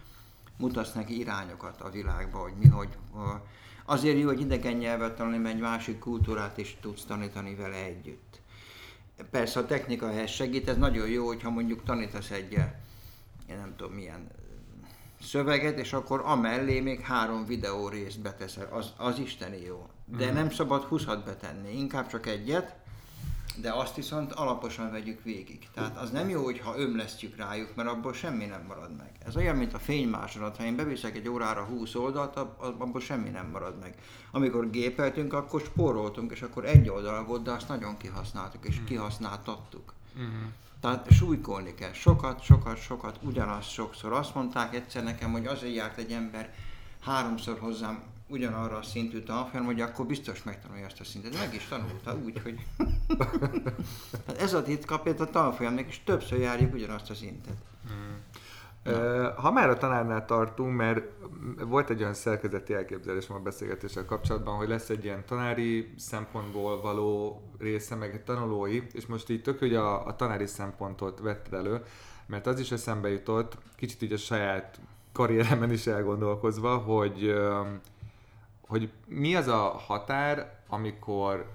mutatsz 0.61 0.93
neki 0.93 1.19
irányokat 1.19 1.81
a 1.81 1.91
világba, 1.91 2.39
hogy 2.39 2.53
mi, 2.59 2.67
hogy 2.67 2.89
azért 3.85 4.19
jó, 4.19 4.27
hogy 4.27 4.41
idegen 4.41 4.77
nyelvet 4.77 5.17
tanulni, 5.17 5.39
mert 5.39 5.55
egy 5.55 5.61
másik 5.61 5.99
kultúrát 5.99 6.59
is 6.59 6.77
tudsz 6.81 7.05
tanítani 7.05 7.55
vele 7.55 7.85
együtt. 7.85 8.41
Persze 9.31 9.61
a 9.61 9.67
technika 9.67 10.11
ehhez 10.11 10.31
segít, 10.31 10.69
ez 10.69 10.77
nagyon 10.77 11.09
jó, 11.09 11.27
hogyha 11.27 11.51
mondjuk 11.51 11.83
tanítasz 11.83 12.31
egy, 12.31 12.53
én 13.49 13.57
nem 13.57 13.75
tudom 13.77 13.93
milyen 13.93 14.29
szöveget, 15.23 15.79
és 15.79 15.93
akkor 15.93 16.23
amellé 16.25 16.81
még 16.81 17.01
három 17.01 17.47
videó 17.47 17.89
részt 17.89 18.21
beteszel, 18.21 18.69
az, 18.73 18.93
az 18.97 19.19
isteni 19.19 19.63
jó. 19.63 19.89
De 20.05 20.31
mm. 20.31 20.35
nem 20.35 20.51
szabad 20.51 20.83
húszat 20.83 21.25
betenni, 21.25 21.79
inkább 21.79 22.07
csak 22.07 22.27
egyet, 22.27 22.77
de 23.61 23.73
azt 23.73 23.97
viszont 23.97 24.33
alaposan 24.33 24.91
vegyük 24.91 25.23
végig. 25.23 25.69
Tehát 25.75 25.97
az 25.97 26.11
nem 26.11 26.29
jó, 26.29 26.45
hogyha 26.45 26.79
ömlesztjük 26.79 27.37
rájuk, 27.37 27.75
mert 27.75 27.89
abból 27.89 28.13
semmi 28.13 28.45
nem 28.45 28.65
marad 28.69 28.97
meg. 28.97 29.11
Ez 29.27 29.37
olyan, 29.37 29.57
mint 29.57 29.75
a 29.75 29.79
fénymásolat. 29.79 30.57
Ha 30.57 30.65
én 30.65 30.77
beviszek 30.77 31.17
egy 31.17 31.29
órára 31.29 31.65
20 31.65 31.95
oldalt, 31.95 32.37
abból 32.59 33.01
semmi 33.01 33.29
nem 33.29 33.47
marad 33.53 33.79
meg. 33.79 33.95
Amikor 34.31 34.71
gépeltünk, 34.71 35.33
akkor 35.33 35.61
spóroltunk, 35.61 36.33
és 36.33 36.43
akkor 36.43 36.65
egy 36.65 36.89
oldal 36.89 37.25
volt, 37.25 37.43
de 37.43 37.51
azt 37.51 37.69
nagyon 37.69 37.97
kihasználtuk, 37.97 38.67
és 38.67 38.81
mm. 38.81 38.85
kihasználtattuk. 38.85 39.95
Mm. 40.21 40.47
Tehát 40.81 41.13
súlykolni 41.13 41.75
kell. 41.75 41.93
Sokat, 41.93 42.43
sokat, 42.43 42.83
sokat, 42.83 43.19
ugyanazt 43.23 43.71
sokszor. 43.71 44.13
Azt 44.13 44.35
mondták 44.35 44.75
egyszer 44.75 45.05
nekem, 45.05 45.33
hogy 45.33 45.47
azért 45.47 45.75
járt 45.75 45.99
egy 45.99 46.13
ember 46.13 46.55
háromszor 47.01 47.59
hozzám 47.59 48.03
ugyanarra 48.31 48.77
a 48.77 48.83
szintű 48.83 49.23
tanfolyam, 49.23 49.67
hogy 49.67 49.81
akkor 49.81 50.07
biztos 50.07 50.43
megtanulja 50.43 50.87
azt 50.87 51.01
a 51.01 51.05
szintet. 51.05 51.39
Meg 51.39 51.55
is 51.55 51.69
tanulta 51.69 52.17
úgy, 52.25 52.41
hogy 52.43 52.67
hát 54.27 54.41
ez 54.41 54.55
a 54.55 54.63
titka 54.63 54.99
például 54.99 55.29
a 55.29 55.31
tanfolyamnak, 55.31 55.87
és 55.87 56.01
többször 56.05 56.39
járjuk 56.39 56.75
ugyanazt 56.75 57.11
a 57.11 57.15
szintet. 57.15 57.57
Hmm. 57.89 58.21
Ha 59.37 59.51
már 59.51 59.69
a 59.69 59.77
tanárnál 59.77 60.25
tartunk, 60.25 60.77
mert 60.77 61.03
volt 61.67 61.91
egy 61.91 62.01
olyan 62.01 62.15
szerkezeti 62.15 62.75
elképzelés 62.75 63.29
a 63.29 63.39
beszélgetéssel 63.39 64.05
kapcsolatban, 64.05 64.57
hogy 64.57 64.69
lesz 64.69 64.91
egy 64.91 65.05
ilyen 65.05 65.25
tanári 65.27 65.95
szempontból 65.97 66.81
való 66.81 67.43
része, 67.59 67.95
meg 67.95 68.15
egy 68.15 68.23
tanulói, 68.23 68.83
és 68.93 69.07
most 69.07 69.31
így 69.31 69.43
tök, 69.43 69.59
hogy 69.59 69.75
a, 69.75 70.07
a 70.07 70.17
tanári 70.17 70.47
szempontot 70.47 71.21
vetted 71.21 71.55
elő, 71.55 71.83
mert 72.27 72.47
az 72.47 72.61
is 72.61 72.71
eszembe 72.73 73.09
jutott, 73.09 73.57
kicsit 73.77 74.03
így 74.03 74.13
a 74.13 74.17
saját 74.17 74.81
karrieremen 75.13 75.73
is 75.73 75.87
elgondolkozva, 75.87 76.77
hogy 76.77 77.35
hogy 78.71 78.91
mi 79.07 79.35
az 79.35 79.47
a 79.47 79.59
határ, 79.87 80.59
amikor 80.69 81.51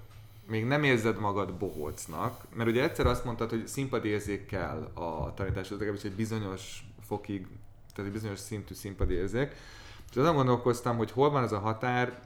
még 0.46 0.64
nem 0.64 0.82
érzed 0.82 1.18
magad 1.18 1.54
bohócnak, 1.54 2.44
mert 2.54 2.68
ugye 2.68 2.82
egyszer 2.82 3.06
azt 3.06 3.24
mondtad, 3.24 3.50
hogy 3.50 3.66
színpadérzék 3.66 4.46
kell 4.46 4.90
a 4.94 5.34
tanításhoz, 5.34 5.78
legalábbis 5.78 6.04
egy 6.04 6.16
bizonyos 6.16 6.84
fokig, 7.06 7.46
tehát 7.94 8.10
egy 8.10 8.16
bizonyos 8.16 8.38
szintű 8.38 8.74
színpadérzék. 8.74 9.54
És 10.10 10.16
azon 10.16 10.34
gondolkoztam, 10.34 10.96
hogy 10.96 11.10
hol 11.10 11.30
van 11.30 11.42
ez 11.42 11.52
a 11.52 11.58
határ, 11.58 12.20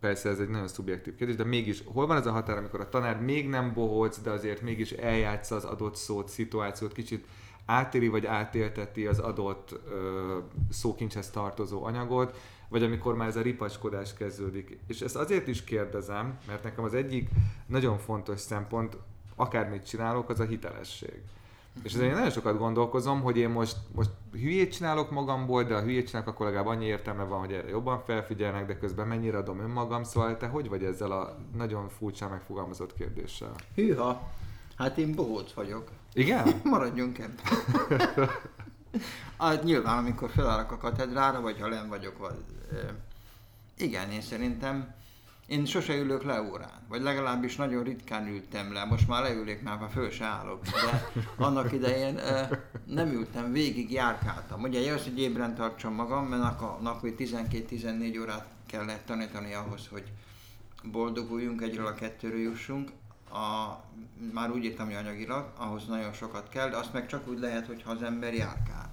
persze 0.00 0.28
ez 0.28 0.38
egy 0.38 0.48
nagyon 0.48 0.68
szubjektív 0.68 1.14
kérdés, 1.14 1.36
de 1.36 1.44
mégis 1.44 1.82
hol 1.86 2.06
van 2.06 2.16
ez 2.16 2.26
a 2.26 2.32
határ, 2.32 2.56
amikor 2.56 2.80
a 2.80 2.88
tanár 2.88 3.20
még 3.20 3.48
nem 3.48 3.72
bohóc, 3.72 4.20
de 4.20 4.30
azért 4.30 4.62
mégis 4.62 4.90
eljátsza 4.90 5.54
az 5.54 5.64
adott 5.64 5.96
szót, 5.96 6.28
szituációt, 6.28 6.92
kicsit 6.92 7.26
átéri 7.66 8.08
vagy 8.08 8.26
átélteti 8.26 9.06
az 9.06 9.18
adott 9.18 9.80
ö, 9.88 10.38
szókincshez 10.70 11.30
tartozó 11.30 11.84
anyagot, 11.84 12.36
vagy 12.72 12.82
amikor 12.82 13.16
már 13.16 13.28
ez 13.28 13.36
a 13.36 13.42
ripacskodás 13.42 14.14
kezdődik. 14.14 14.78
És 14.86 15.00
ezt 15.00 15.16
azért 15.16 15.48
is 15.48 15.64
kérdezem, 15.64 16.38
mert 16.46 16.62
nekem 16.62 16.84
az 16.84 16.94
egyik 16.94 17.28
nagyon 17.66 17.98
fontos 17.98 18.40
szempont, 18.40 18.96
akármit 19.36 19.86
csinálok, 19.86 20.28
az 20.28 20.40
a 20.40 20.44
hitelesség. 20.44 21.22
És 21.82 21.92
ezért 21.92 22.08
én 22.08 22.14
nagyon 22.14 22.30
sokat 22.30 22.58
gondolkozom, 22.58 23.20
hogy 23.20 23.36
én 23.36 23.48
most, 23.48 23.76
most 23.94 24.10
hülyét 24.32 24.72
csinálok 24.72 25.10
magamból, 25.10 25.64
de 25.64 25.74
a 25.74 25.82
hülyét 25.82 26.06
csinálok, 26.06 26.28
akkor 26.28 26.46
legalább 26.46 26.66
annyi 26.66 26.84
értelme 26.84 27.22
van, 27.22 27.38
hogy 27.38 27.52
erre 27.52 27.68
jobban 27.68 28.00
felfigyelnek, 28.04 28.66
de 28.66 28.78
közben 28.78 29.06
mennyire 29.06 29.36
adom 29.36 29.60
önmagam, 29.60 30.04
szóval 30.04 30.36
te 30.36 30.46
hogy 30.46 30.68
vagy 30.68 30.84
ezzel 30.84 31.10
a 31.10 31.36
nagyon 31.56 31.88
furcsán 31.88 32.30
megfogalmazott 32.30 32.94
kérdéssel? 32.94 33.54
Hűha, 33.74 34.30
hát 34.76 34.98
én 34.98 35.14
bohóc 35.14 35.52
vagyok. 35.52 35.90
Igen? 36.12 36.60
Maradjunk 36.64 37.18
ebben. 37.18 38.28
hát 39.38 39.62
nyilván, 39.62 39.98
amikor 39.98 40.30
felállok 40.30 40.72
a 40.72 40.78
katedrára, 40.78 41.40
vagy 41.40 41.60
ha 41.60 41.68
len 41.68 41.88
vagyok, 41.88 42.18
vagy... 42.18 42.44
Igen, 43.76 44.10
én 44.10 44.20
szerintem 44.20 44.94
én 45.46 45.64
sose 45.66 45.96
ülök 45.96 46.22
le 46.22 46.42
órán, 46.42 46.80
vagy 46.88 47.02
legalábbis 47.02 47.56
nagyon 47.56 47.82
ritkán 47.82 48.26
ültem 48.26 48.72
le, 48.72 48.84
most 48.84 49.08
már 49.08 49.22
leülök, 49.22 49.62
már, 49.62 49.78
már 49.78 49.90
föl 49.90 50.10
se 50.10 50.24
állok, 50.24 50.62
de 50.64 51.12
annak 51.36 51.72
idején 51.72 52.20
nem 52.86 53.08
ültem, 53.08 53.52
végig 53.52 53.92
járkáltam. 53.92 54.62
Ugye 54.62 54.92
az, 54.92 55.02
hogy 55.02 55.18
ébren 55.18 55.54
tartsam 55.54 55.94
magam, 55.94 56.26
mert 56.26 56.60
a 56.60 56.78
napi 56.82 57.14
12-14 57.18 58.20
órát 58.20 58.46
kellett 58.66 59.06
tanítani 59.06 59.54
ahhoz, 59.54 59.88
hogy 59.90 60.04
boldoguljunk, 60.82 61.62
egyről 61.62 61.86
a 61.86 61.94
kettőről 61.94 62.40
jussunk. 62.40 62.90
A, 63.32 63.80
már 64.32 64.50
úgy 64.50 64.64
írtam, 64.64 64.86
hogy 64.86 64.94
anyagilag, 64.94 65.52
ahhoz 65.56 65.86
nagyon 65.86 66.12
sokat 66.12 66.48
kell, 66.48 66.68
de 66.68 66.76
azt 66.76 66.92
meg 66.92 67.06
csak 67.06 67.28
úgy 67.28 67.38
lehet, 67.38 67.66
hogyha 67.66 67.90
az 67.90 68.02
ember 68.02 68.34
járkál. 68.34 68.90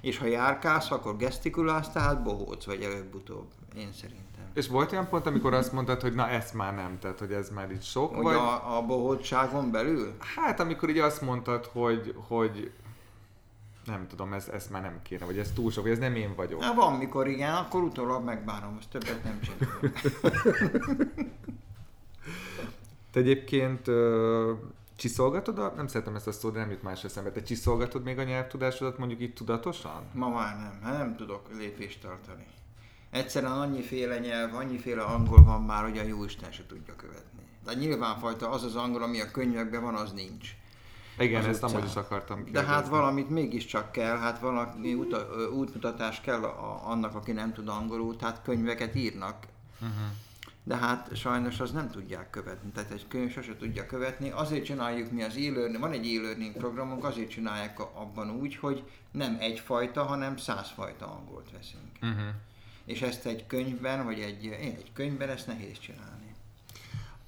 És 0.00 0.18
ha 0.18 0.26
járkálsz, 0.26 0.90
akkor 0.90 1.16
gesztikulálsz, 1.16 1.88
tehát 1.88 2.22
bohóc 2.22 2.64
vagy 2.64 2.82
előbb-utóbb, 2.82 3.46
én 3.76 3.92
szerint. 3.92 4.20
És 4.54 4.68
volt 4.68 4.92
olyan 4.92 5.08
pont, 5.08 5.26
amikor 5.26 5.54
azt 5.54 5.72
mondtad, 5.72 6.00
hogy 6.00 6.14
na 6.14 6.28
ezt 6.28 6.54
már 6.54 6.74
nem, 6.74 6.98
tehát 6.98 7.18
hogy 7.18 7.32
ez 7.32 7.50
már 7.50 7.70
itt 7.70 7.82
sok? 7.82 8.14
Hogy 8.14 8.22
vagy... 8.24 8.34
a, 8.34 8.76
a 8.76 8.82
bohótságon 8.82 9.70
belül? 9.70 10.14
Hát 10.36 10.60
amikor 10.60 10.88
így 10.88 10.98
azt 10.98 11.20
mondtad, 11.20 11.66
hogy, 11.66 12.14
hogy 12.28 12.72
nem 13.84 14.06
tudom, 14.06 14.32
ez, 14.32 14.48
ez 14.48 14.66
már 14.70 14.82
nem 14.82 15.02
kéne, 15.02 15.24
vagy 15.24 15.38
ez 15.38 15.52
túl 15.54 15.70
sok, 15.70 15.82
vagy 15.82 15.92
ez 15.92 15.98
nem 15.98 16.14
én 16.14 16.34
vagyok. 16.34 16.62
Hát 16.62 16.74
van, 16.74 16.92
mikor 16.92 17.28
igen, 17.28 17.54
akkor 17.54 17.82
utólag 17.82 18.24
megbánom, 18.24 18.76
azt 18.78 18.88
többet 18.88 19.24
nem 19.24 19.40
csinálok. 19.40 19.98
Te 23.10 23.20
egyébként 23.20 23.88
uh, 23.88 24.58
csiszolgatod, 24.96 25.58
a, 25.58 25.72
nem 25.76 25.86
szeretem 25.86 26.14
ezt 26.14 26.26
a 26.26 26.32
szót, 26.32 26.52
de 26.52 26.58
nem 26.58 26.70
jut 26.70 26.82
más 26.82 27.04
eszembe, 27.04 27.30
te 27.30 27.42
csiszolgatod 27.42 28.02
még 28.02 28.18
a 28.18 28.22
nyelvtudásodat 28.22 28.98
mondjuk 28.98 29.20
itt 29.20 29.34
tudatosan? 29.34 30.02
Ma 30.12 30.28
már 30.28 30.56
nem, 30.56 30.80
hát 30.82 30.98
nem 30.98 31.16
tudok 31.16 31.48
lépést 31.58 32.00
tartani. 32.00 32.46
Egyszerűen 33.10 33.52
annyiféle 33.52 34.18
nyelv, 34.18 34.54
annyiféle 34.54 35.02
angol 35.02 35.42
van 35.42 35.62
már, 35.62 35.82
hogy 35.82 35.98
a 35.98 36.02
jó 36.02 36.24
Isten 36.24 36.52
se 36.52 36.66
tudja 36.66 36.96
követni. 36.96 37.42
De 37.64 37.74
nyilvánfajta 37.74 38.50
az 38.50 38.64
az 38.64 38.76
angol, 38.76 39.02
ami 39.02 39.20
a 39.20 39.30
könyvekben 39.30 39.82
van, 39.82 39.94
az 39.94 40.12
nincs. 40.12 40.48
Igen, 41.18 41.40
az 41.40 41.46
ezt 41.46 41.62
amúgy 41.62 41.84
is 41.84 41.96
akartam 41.96 42.44
kérdezni. 42.44 42.68
De 42.68 42.74
hát 42.74 42.88
valamit 42.88 43.30
mégiscsak 43.30 43.92
kell, 43.92 44.16
hát 44.16 44.38
valami 44.38 44.94
uta, 44.94 45.26
útmutatás 45.52 46.20
kell 46.20 46.42
a, 46.42 46.90
annak, 46.90 47.14
aki 47.14 47.32
nem 47.32 47.52
tud 47.52 47.68
angolul, 47.68 48.16
tehát 48.16 48.42
könyveket 48.42 48.94
írnak. 48.94 49.46
Uh-huh. 49.80 49.96
De 50.64 50.76
hát 50.76 51.16
sajnos 51.16 51.60
az 51.60 51.70
nem 51.70 51.90
tudják 51.90 52.30
követni, 52.30 52.70
tehát 52.70 52.90
egy 52.90 53.08
könyv 53.08 53.32
sose 53.32 53.56
tudja 53.56 53.86
követni. 53.86 54.30
Azért 54.30 54.64
csináljuk 54.64 55.10
mi 55.10 55.22
az 55.22 55.36
e 55.36 55.78
van 55.78 55.92
egy 55.92 56.06
e-learning 56.06 56.56
programunk, 56.56 57.04
azért 57.04 57.30
csinálják 57.30 57.80
abban 57.80 58.30
úgy, 58.30 58.56
hogy 58.56 58.84
nem 59.10 59.36
egyfajta, 59.40 60.02
hanem 60.02 60.36
százfajta 60.36 61.06
angolt 61.06 61.50
veszünk. 61.50 61.90
Uh-huh 62.02 62.34
és 62.90 63.02
ezt 63.02 63.26
egy 63.26 63.46
könyvben, 63.46 64.04
vagy 64.04 64.20
egy, 64.20 64.46
egy 64.46 64.90
könyvben 64.92 65.28
ezt 65.28 65.46
nehéz 65.46 65.78
csinálni. 65.78 66.19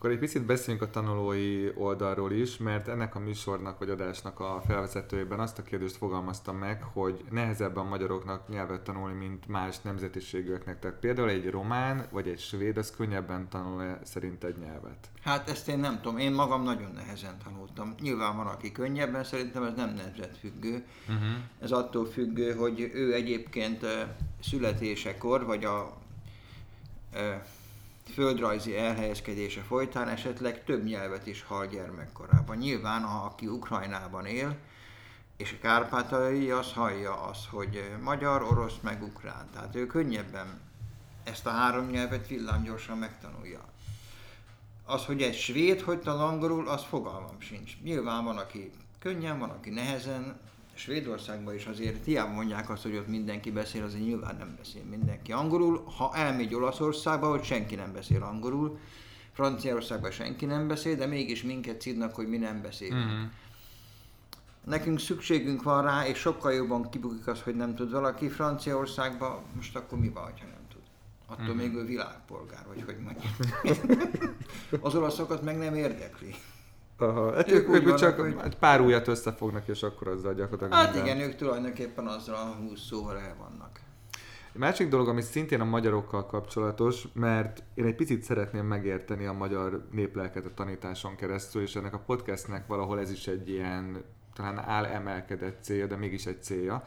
Akkor 0.02 0.14
egy 0.14 0.20
picit 0.20 0.44
beszéljünk 0.44 0.86
a 0.86 0.90
tanulói 0.90 1.70
oldalról 1.74 2.32
is, 2.32 2.56
mert 2.56 2.88
ennek 2.88 3.14
a 3.14 3.18
műsornak 3.18 3.78
vagy 3.78 3.90
adásnak 3.90 4.40
a 4.40 4.62
felvezetőjében 4.66 5.40
azt 5.40 5.58
a 5.58 5.62
kérdést 5.62 5.96
fogalmaztam 5.96 6.56
meg, 6.56 6.82
hogy 6.82 7.24
nehezebb 7.30 7.76
a 7.76 7.84
magyaroknak 7.84 8.48
nyelvet 8.48 8.80
tanulni, 8.80 9.14
mint 9.14 9.46
más 9.46 9.80
nemzetiségűeknek. 9.80 10.78
Tehát 10.78 10.98
például 10.98 11.28
egy 11.28 11.50
román 11.50 12.06
vagy 12.10 12.28
egy 12.28 12.38
svéd, 12.38 12.76
az 12.76 12.90
könnyebben 12.90 13.48
tanul 13.48 13.82
-e 13.82 14.00
szerint 14.04 14.44
egy 14.44 14.56
nyelvet? 14.58 15.10
Hát 15.20 15.48
ezt 15.48 15.68
én 15.68 15.78
nem 15.78 16.00
tudom, 16.00 16.18
én 16.18 16.32
magam 16.32 16.62
nagyon 16.62 16.92
nehezen 16.94 17.38
tanultam. 17.44 17.94
Nyilván 18.00 18.36
van, 18.36 18.46
aki 18.46 18.72
könnyebben, 18.72 19.24
szerintem 19.24 19.62
ez 19.62 19.74
nem 19.76 19.94
nemzetfüggő. 19.94 20.84
Uh-huh. 21.08 21.28
Ez 21.60 21.70
attól 21.70 22.06
függő, 22.06 22.54
hogy 22.54 22.90
ő 22.94 23.14
egyébként 23.14 23.86
születésekor, 24.40 25.44
vagy 25.44 25.64
a 25.64 26.00
földrajzi 28.14 28.76
elhelyezkedése 28.76 29.60
folytán 29.60 30.08
esetleg 30.08 30.64
több 30.64 30.84
nyelvet 30.84 31.26
is 31.26 31.42
hall 31.42 31.66
gyermekkorában. 31.66 32.56
Nyilván, 32.56 33.02
aki 33.02 33.46
Ukrajnában 33.46 34.26
él, 34.26 34.56
és 35.36 35.52
a 35.52 35.62
kárpátai, 35.62 36.50
az 36.50 36.72
hallja 36.72 37.22
azt, 37.22 37.46
hogy 37.46 37.90
magyar, 38.02 38.42
orosz, 38.42 38.78
meg 38.80 39.02
ukrán. 39.02 39.48
Tehát 39.52 39.74
ő 39.74 39.86
könnyebben 39.86 40.60
ezt 41.24 41.46
a 41.46 41.50
három 41.50 41.86
nyelvet 41.86 42.28
villámgyorsan 42.28 42.98
megtanulja. 42.98 43.60
Az, 44.84 45.04
hogy 45.04 45.22
egy 45.22 45.34
svéd 45.34 45.80
hogy 45.80 46.00
tanul 46.00 46.22
angolul, 46.22 46.68
az 46.68 46.82
fogalmam 46.82 47.40
sincs. 47.40 47.80
Nyilván 47.82 48.24
van, 48.24 48.36
aki 48.36 48.70
könnyen, 48.98 49.38
van, 49.38 49.50
aki 49.50 49.70
nehezen, 49.70 50.40
Svédországban 50.82 51.54
is 51.54 51.66
azért 51.66 52.04
hiába 52.04 52.32
mondják 52.32 52.70
azt, 52.70 52.82
hogy 52.82 52.96
ott 52.96 53.08
mindenki 53.08 53.50
beszél, 53.50 53.82
azért 53.84 54.04
nyilván 54.04 54.36
nem 54.36 54.54
beszél 54.56 54.82
mindenki 54.90 55.32
angolul. 55.32 55.84
Ha 55.96 56.14
elmegy 56.14 56.54
Olaszországba, 56.54 57.30
hogy 57.30 57.44
senki 57.44 57.74
nem 57.74 57.92
beszél 57.92 58.22
angolul, 58.22 58.78
Franciaországban 59.32 60.10
senki 60.10 60.44
nem 60.44 60.68
beszél, 60.68 60.96
de 60.96 61.06
mégis 61.06 61.42
minket 61.42 61.80
szidnak, 61.80 62.14
hogy 62.14 62.28
mi 62.28 62.36
nem 62.36 62.62
beszélünk. 62.62 63.04
Mm-hmm. 63.04 63.24
Nekünk 64.64 65.00
szükségünk 65.00 65.62
van 65.62 65.82
rá, 65.82 66.06
és 66.06 66.18
sokkal 66.18 66.52
jobban 66.52 66.90
kibukik 66.90 67.26
az, 67.26 67.42
hogy 67.42 67.54
nem 67.54 67.74
tud 67.74 67.90
valaki 67.90 68.28
Franciaországban, 68.28 69.42
most 69.54 69.76
akkor 69.76 69.98
mi 69.98 70.08
van, 70.08 70.22
ha 70.24 70.30
nem 70.38 70.66
tud? 70.72 70.82
Attól 71.26 71.44
mm-hmm. 71.44 71.56
még 71.56 71.74
ő 71.74 71.84
világpolgár, 71.84 72.64
vagy 72.66 72.82
hogy 72.86 72.98
mondjam. 72.98 73.32
az 74.86 74.94
olaszokat 74.94 75.42
meg 75.42 75.58
nem 75.58 75.74
érdekli. 75.74 76.34
Aha. 77.02 77.34
Hát 77.34 77.50
ők, 77.50 77.68
ők, 77.68 77.86
ők 77.86 77.94
csak 77.94 78.20
hogy... 78.20 78.36
egy 78.44 78.56
pár 78.56 78.80
újat 78.80 79.08
összefognak, 79.08 79.68
és 79.68 79.82
akkor 79.82 80.08
azzal 80.08 80.34
gyakorlatilag 80.34 80.72
Hát 80.72 80.94
minden. 80.94 81.16
igen, 81.16 81.28
ők 81.28 81.36
tulajdonképpen 81.36 82.06
azzal 82.06 82.34
a 82.34 82.56
20 82.68 82.80
szóval 82.80 83.18
el 83.18 83.36
vannak. 83.38 83.80
Egy 84.54 84.60
másik 84.60 84.88
dolog, 84.88 85.08
ami 85.08 85.20
szintén 85.20 85.60
a 85.60 85.64
magyarokkal 85.64 86.26
kapcsolatos, 86.26 87.04
mert 87.12 87.62
én 87.74 87.84
egy 87.84 87.94
picit 87.94 88.22
szeretném 88.22 88.66
megérteni 88.66 89.26
a 89.26 89.32
magyar 89.32 89.86
néplelket 89.90 90.46
a 90.46 90.54
tanításon 90.54 91.16
keresztül, 91.16 91.62
és 91.62 91.76
ennek 91.76 91.94
a 91.94 91.98
podcastnek 91.98 92.66
valahol 92.66 93.00
ez 93.00 93.10
is 93.10 93.26
egy 93.26 93.48
ilyen, 93.48 94.04
talán 94.34 94.58
áll 94.58 94.84
emelkedett 94.84 95.62
célja, 95.62 95.86
de 95.86 95.96
mégis 95.96 96.26
egy 96.26 96.42
célja. 96.42 96.84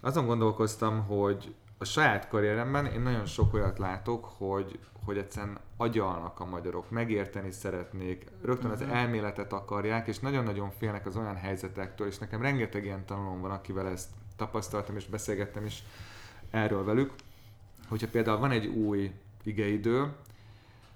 Azon 0.00 0.26
gondolkoztam, 0.26 1.06
hogy 1.06 1.54
a 1.78 1.84
saját 1.84 2.28
karrieremben 2.28 2.86
én 2.86 3.00
nagyon 3.00 3.26
sok 3.26 3.54
olyat 3.54 3.78
látok, 3.78 4.24
hogy, 4.24 4.78
hogy 5.04 5.18
egyszerűen 5.18 5.58
agyalnak 5.76 6.40
a 6.40 6.44
magyarok, 6.44 6.90
megérteni 6.90 7.50
szeretnék, 7.50 8.26
rögtön 8.42 8.70
az 8.70 8.80
mhm. 8.80 8.90
elméletet 8.90 9.52
akarják, 9.52 10.06
és 10.06 10.18
nagyon-nagyon 10.18 10.70
félnek 10.70 11.06
az 11.06 11.16
olyan 11.16 11.36
helyzetektől, 11.36 12.06
és 12.06 12.18
nekem 12.18 12.42
rengeteg 12.42 12.84
ilyen 12.84 13.06
tanulom 13.06 13.40
van, 13.40 13.50
akivel 13.50 13.88
ezt 13.88 14.08
tapasztaltam, 14.36 14.96
és 14.96 15.06
beszélgettem 15.06 15.64
is 15.64 15.82
erről 16.50 16.84
velük, 16.84 17.12
hogyha 17.88 18.08
például 18.08 18.38
van 18.38 18.50
egy 18.50 18.66
új 18.66 19.12
igeidő, 19.42 20.12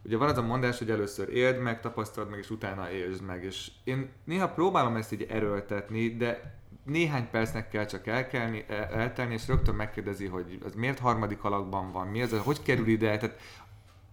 ugye 0.05 0.17
van 0.17 0.29
az 0.29 0.39
a 0.39 0.43
mondás, 0.43 0.79
hogy 0.79 0.91
először 0.91 1.29
éld 1.29 1.59
meg, 1.59 1.81
tapasztald 1.81 2.31
meg, 2.31 2.39
és 2.39 2.51
utána 2.51 2.91
élsd 2.91 3.23
meg, 3.23 3.45
és 3.45 3.71
én 3.85 4.11
néha 4.25 4.49
próbálom 4.49 4.97
ezt 4.97 5.13
így 5.13 5.23
erőltetni, 5.23 6.17
de 6.17 6.61
néhány 6.85 7.31
percnek 7.31 7.69
kell 7.69 7.85
csak 7.85 8.07
elkelni, 8.07 8.65
eltelni, 8.69 9.35
és 9.35 9.47
rögtön 9.49 9.75
megkérdezi, 9.75 10.27
hogy 10.27 10.59
az 10.65 10.75
miért 10.75 10.99
harmadik 10.99 11.45
alakban 11.45 11.93
van, 11.93 12.07
mi 12.07 12.23
az, 12.23 12.39
hogy 12.39 12.63
kerül 12.63 12.89
ide, 12.89 13.17
tehát 13.17 13.41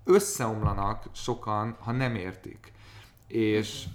összeomlanak 0.03 1.03
sokan, 1.11 1.75
ha 1.79 1.91
nem 1.91 2.15
értik. 2.15 2.71
És 3.27 3.85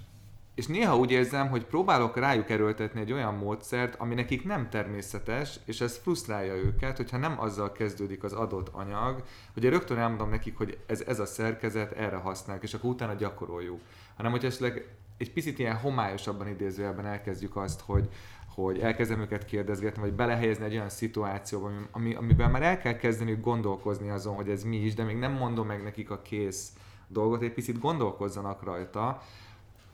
és 0.55 0.67
néha 0.67 0.97
úgy 0.97 1.11
érzem, 1.11 1.49
hogy 1.49 1.65
próbálok 1.65 2.17
rájuk 2.17 2.51
erőltetni 2.51 3.01
egy 3.01 3.13
olyan 3.13 3.35
módszert, 3.35 3.95
ami 3.95 4.15
nekik 4.15 4.45
nem 4.45 4.71
természetes, 4.71 5.61
és 5.65 5.81
ez 5.81 5.97
frusztrálja 5.97 6.55
őket, 6.55 6.97
hogyha 6.97 7.17
nem 7.17 7.41
azzal 7.41 7.73
kezdődik 7.73 8.25
az 8.25 8.33
adott 8.33 8.69
anyag, 8.69 9.23
hogy 9.55 9.65
rögtön 9.65 9.99
elmondom 9.99 10.31
nekik, 10.31 10.57
hogy 10.57 10.79
ez, 10.87 11.01
ez 11.01 11.19
a 11.19 11.27
szerkezet, 11.27 11.93
erre 11.93 12.17
használjuk, 12.17 12.65
és 12.65 12.75
akkor 12.75 12.91
utána 12.91 13.15
gyakoroljuk. 13.15 13.81
Hanem, 14.17 14.31
hogy 14.31 14.45
esetleg 14.45 14.87
egy 15.17 15.33
picit 15.33 15.59
ilyen 15.59 15.77
homályosabban 15.77 16.49
idézőjelben 16.49 17.07
elkezdjük 17.07 17.57
azt, 17.57 17.81
hogy, 17.81 18.09
hogy 18.55 18.79
elkezdem 18.79 19.21
őket 19.21 19.45
kérdezgetni, 19.45 20.01
vagy 20.01 20.13
belehelyezni 20.13 20.65
egy 20.65 20.75
olyan 20.75 20.89
szituációba, 20.89 21.71
ami, 21.91 22.15
amiben 22.15 22.51
már 22.51 22.63
el 22.63 22.79
kell 22.79 22.97
kezdeni 22.97 23.39
gondolkozni 23.41 24.09
azon, 24.11 24.35
hogy 24.35 24.49
ez 24.49 24.65
mi 24.65 24.77
is, 24.77 24.95
de 24.95 25.03
még 25.03 25.17
nem 25.17 25.33
mondom 25.33 25.67
meg 25.67 25.83
nekik 25.83 26.11
a 26.11 26.23
kész 26.23 26.73
dolgot, 27.09 27.43
egy 27.43 27.53
picit 27.53 27.79
gondolkozzanak 27.79 28.63
rajta. 28.63 29.23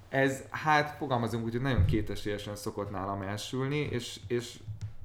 Ez, 0.09 0.43
hát 0.51 0.97
fogalmazunk 0.97 1.45
úgy, 1.45 1.53
hogy 1.53 1.61
nagyon 1.61 1.85
kétesélyesen 1.85 2.57
szokott 2.57 2.91
nálam 2.91 3.23
elsülni, 3.23 3.79
és, 3.79 4.21
és 4.27 4.59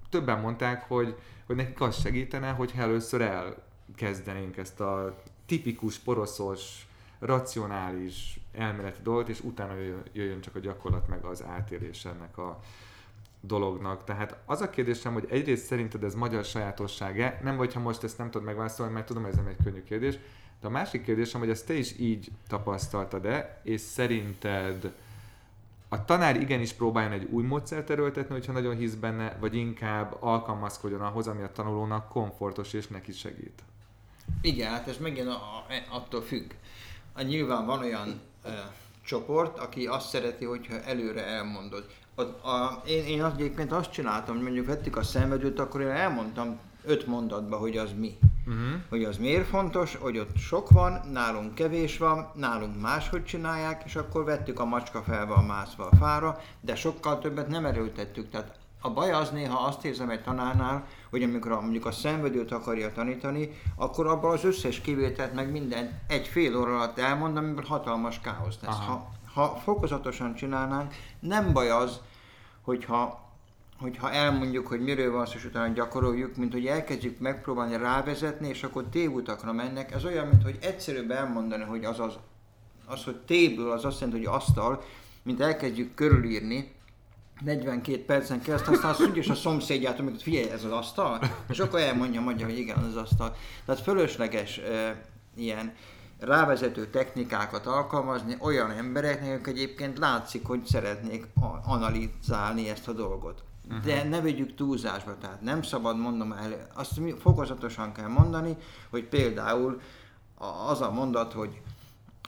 többen 0.10 0.40
mondták, 0.40 0.88
hogy, 0.88 1.16
hogy 1.46 1.56
nekik 1.56 1.82
az 1.82 2.00
segítene, 2.00 2.50
hogy 2.50 2.74
először 2.78 3.22
elkezdenénk 3.22 4.58
ezt 4.58 4.80
a 4.80 5.24
tipikus, 5.46 5.98
poroszos, 5.98 6.88
racionális 7.20 8.40
elméleti 8.54 9.02
dolgot, 9.04 9.30
és 9.30 9.42
utána 9.42 9.74
jöjjön 10.12 10.42
csak 10.42 10.56
a 10.56 10.60
gyakorlat 10.60 11.08
meg 11.08 11.24
az 11.24 11.44
átérés 11.44 12.06
ennek 12.06 12.38
a 12.38 12.60
dolognak. 13.48 14.04
Tehát 14.04 14.38
az 14.46 14.62
a 14.62 14.70
kérdésem, 14.70 15.14
hogy 15.14 15.28
egyrészt 15.30 15.66
szerinted 15.66 16.04
ez 16.04 16.16
magyar 16.16 16.44
sajátosság-e, 16.44 17.40
nem 17.44 17.58
vagy, 17.58 17.74
ha 17.74 17.80
most 17.80 18.04
ezt 18.04 18.18
nem 18.18 18.32
tudod 18.32 18.48
megválaszolni, 18.48 18.94
mert 18.94 19.06
tudom, 19.06 19.26
ez 19.26 19.36
nem 19.36 19.48
egy 19.48 19.64
könnyű 19.64 19.84
kérdés, 19.84 20.18
de 20.62 20.68
a 20.68 20.70
másik 20.70 21.04
kérdésem, 21.04 21.40
hogy 21.40 21.50
ezt 21.50 21.66
te 21.66 21.74
is 21.74 22.00
így 22.00 22.32
tapasztaltad-e, 22.48 23.62
és 23.64 23.82
szerinted 23.82 24.94
a 25.90 26.06
tanár 26.06 26.42
igenis 26.42 26.74
próbáljon 26.74 27.12
egy 27.12 27.28
új 27.32 27.44
módszert 27.44 27.90
erőltetni, 27.90 28.34
hogyha 28.34 28.52
nagyon 28.52 28.76
hisz 28.76 28.94
benne, 28.94 29.38
vagy 29.40 29.56
inkább 29.56 30.18
alkalmazkodjon 30.20 31.02
ahhoz, 31.02 31.28
ami 31.28 31.42
a 31.42 31.52
tanulónak 31.52 32.10
komfortos 32.10 32.74
és 32.74 32.88
neki 32.88 33.12
segít? 33.12 33.64
Igen, 34.42 34.72
hát 34.72 34.88
ez 34.88 34.98
megint 34.98 35.30
attól 35.90 36.22
függ. 36.22 36.52
A 37.14 37.22
nyilván 37.22 37.66
van 37.66 37.80
olyan 37.80 38.22
ö, 38.44 38.50
csoport, 39.06 39.60
aki 39.60 39.86
azt 39.86 40.10
szereti, 40.10 40.46
hogyha 40.46 40.82
előre 40.82 41.26
elmondod. 41.26 41.86
A, 42.16 42.22
a, 42.22 42.82
én, 42.88 43.06
én 43.06 43.24
egyébként 43.24 43.72
azt 43.72 43.92
csináltam, 43.92 44.36
hogy 44.36 44.44
mondjuk 44.44 44.66
vettük 44.66 44.98
a 44.98 45.04
szenvedőt, 45.04 45.60
akkor 45.60 45.82
én 45.82 45.88
elmondtam 45.88 46.60
öt 46.86 47.08
mondatba, 47.08 47.58
hogy 47.58 47.78
az 47.78 47.90
mi. 47.98 48.18
Uh-huh. 48.48 48.82
Hogy 48.90 49.04
az 49.04 49.18
miért 49.18 49.48
fontos, 49.48 49.96
hogy 49.96 50.18
ott 50.18 50.38
sok 50.38 50.70
van, 50.70 51.02
nálunk 51.12 51.56
kevés 51.56 51.98
van, 51.98 52.32
nálunk 52.36 52.82
máshogy 52.82 53.26
csinálják, 53.26 53.84
és 53.86 53.96
akkor 53.96 54.24
vettük 54.24 54.60
a 54.60 54.66
macska 54.66 55.02
felve 55.02 55.42
mászva 55.42 55.86
a 55.86 55.96
fára, 55.96 56.40
de 56.62 56.76
sokkal 56.76 57.20
többet 57.20 57.48
nem 57.48 57.66
erőltettük. 57.66 58.30
Tehát 58.30 58.60
a 58.82 58.90
baj 58.90 59.12
az 59.12 59.30
néha 59.30 59.66
azt 59.66 59.86
érzem 59.86 60.10
egy 60.10 60.24
tanárnál, 60.24 60.86
hogy 61.10 61.24
amikor 61.24 61.52
a, 61.52 61.62
mondjuk 61.62 61.86
a 61.86 61.92
szenvedőt 61.92 62.52
akarja 62.52 62.92
tanítani, 62.92 63.50
akkor 63.76 64.08
abban 64.08 64.32
az 64.32 64.44
összes 64.44 64.82
kivételt 64.82 65.34
meg 65.34 65.52
mindent 65.52 65.92
egy 66.08 66.28
fél 66.28 66.58
óra 66.58 66.76
alatt 66.76 67.00
elmond, 67.00 67.38
amiből 67.38 67.66
hatalmas 67.68 68.20
káosz 68.20 68.58
lesz. 68.62 68.76
Ha, 68.76 69.12
ha 69.36 69.60
fokozatosan 69.64 70.36
csinálnánk, 70.36 70.94
nem 71.20 71.54
baj 71.54 71.70
az, 71.70 72.00
hogyha 72.62 73.24
hogyha 73.80 74.12
elmondjuk, 74.12 74.68
hogy 74.68 74.82
miről 74.82 75.12
van 75.12 75.26
szó, 75.26 75.34
és 75.36 75.46
utána 75.46 75.74
gyakoroljuk, 75.74 76.36
mint 76.36 76.52
hogy 76.52 76.66
elkezdjük 76.66 77.20
megpróbálni 77.20 77.78
rávezetni, 77.78 78.48
és 78.48 78.64
akkor 78.64 78.84
tévutakra 78.92 79.54
mennek. 79.54 79.92
Ez 79.92 80.06
olyan, 80.06 80.28
mint 80.28 80.44
hogy 80.44 80.58
egyszerűbb 80.62 81.12
elmondani, 81.12 81.64
hogy 81.64 81.86
az 81.86 82.00
az, 82.00 82.14
az 82.86 83.04
hogy 83.04 83.18
téből, 83.18 83.72
az 83.72 83.86
azt 83.86 84.00
jelenti, 84.00 84.26
hogy 84.26 84.36
asztal, 84.36 84.84
mint 85.24 85.42
elkezdjük 85.42 85.94
körülírni, 85.94 86.74
42 87.42 88.06
percen 88.06 88.42
keresztül, 88.42 88.74
aztán 88.74 88.92
azt 88.92 89.00
mondja, 89.00 89.22
és 89.22 89.30
a 89.30 89.36
szomszédját, 89.36 90.00
amikor 90.00 90.22
figyelj, 90.22 90.50
ez 90.50 90.64
az 90.64 90.72
asztal, 90.72 91.20
és 91.50 91.60
akkor 91.60 91.80
elmondja 91.80 92.22
mondja, 92.22 92.46
hogy 92.46 92.58
igen, 92.58 92.78
az 92.78 92.96
asztal. 92.96 93.36
Tehát 93.66 93.82
fölösleges 93.82 94.58
e, 94.58 95.02
ilyen 95.36 95.74
rávezető 96.20 96.88
technikákat 96.88 97.66
alkalmazni 97.66 98.38
olyan 98.40 98.72
embereknek, 98.72 99.40
akik 99.40 99.48
egyébként 99.48 99.98
látszik, 99.98 100.46
hogy 100.46 100.66
szeretnék 100.66 101.28
analizálni 101.66 102.70
ezt 102.70 102.88
a 102.88 102.92
dolgot. 102.92 103.44
Uh-huh. 103.68 103.84
De 103.84 104.04
ne 104.04 104.22
vegyük 104.22 104.56
túlzásba, 104.56 105.18
tehát 105.18 105.42
nem 105.42 105.62
szabad 105.62 105.98
mondom 105.98 106.32
el, 106.32 106.68
azt 106.74 107.00
fokozatosan 107.20 107.94
kell 107.94 108.08
mondani, 108.08 108.58
hogy 108.90 109.04
például 109.04 109.82
az 110.68 110.82
a 110.82 110.92
mondat, 110.92 111.34
hogy 111.34 111.62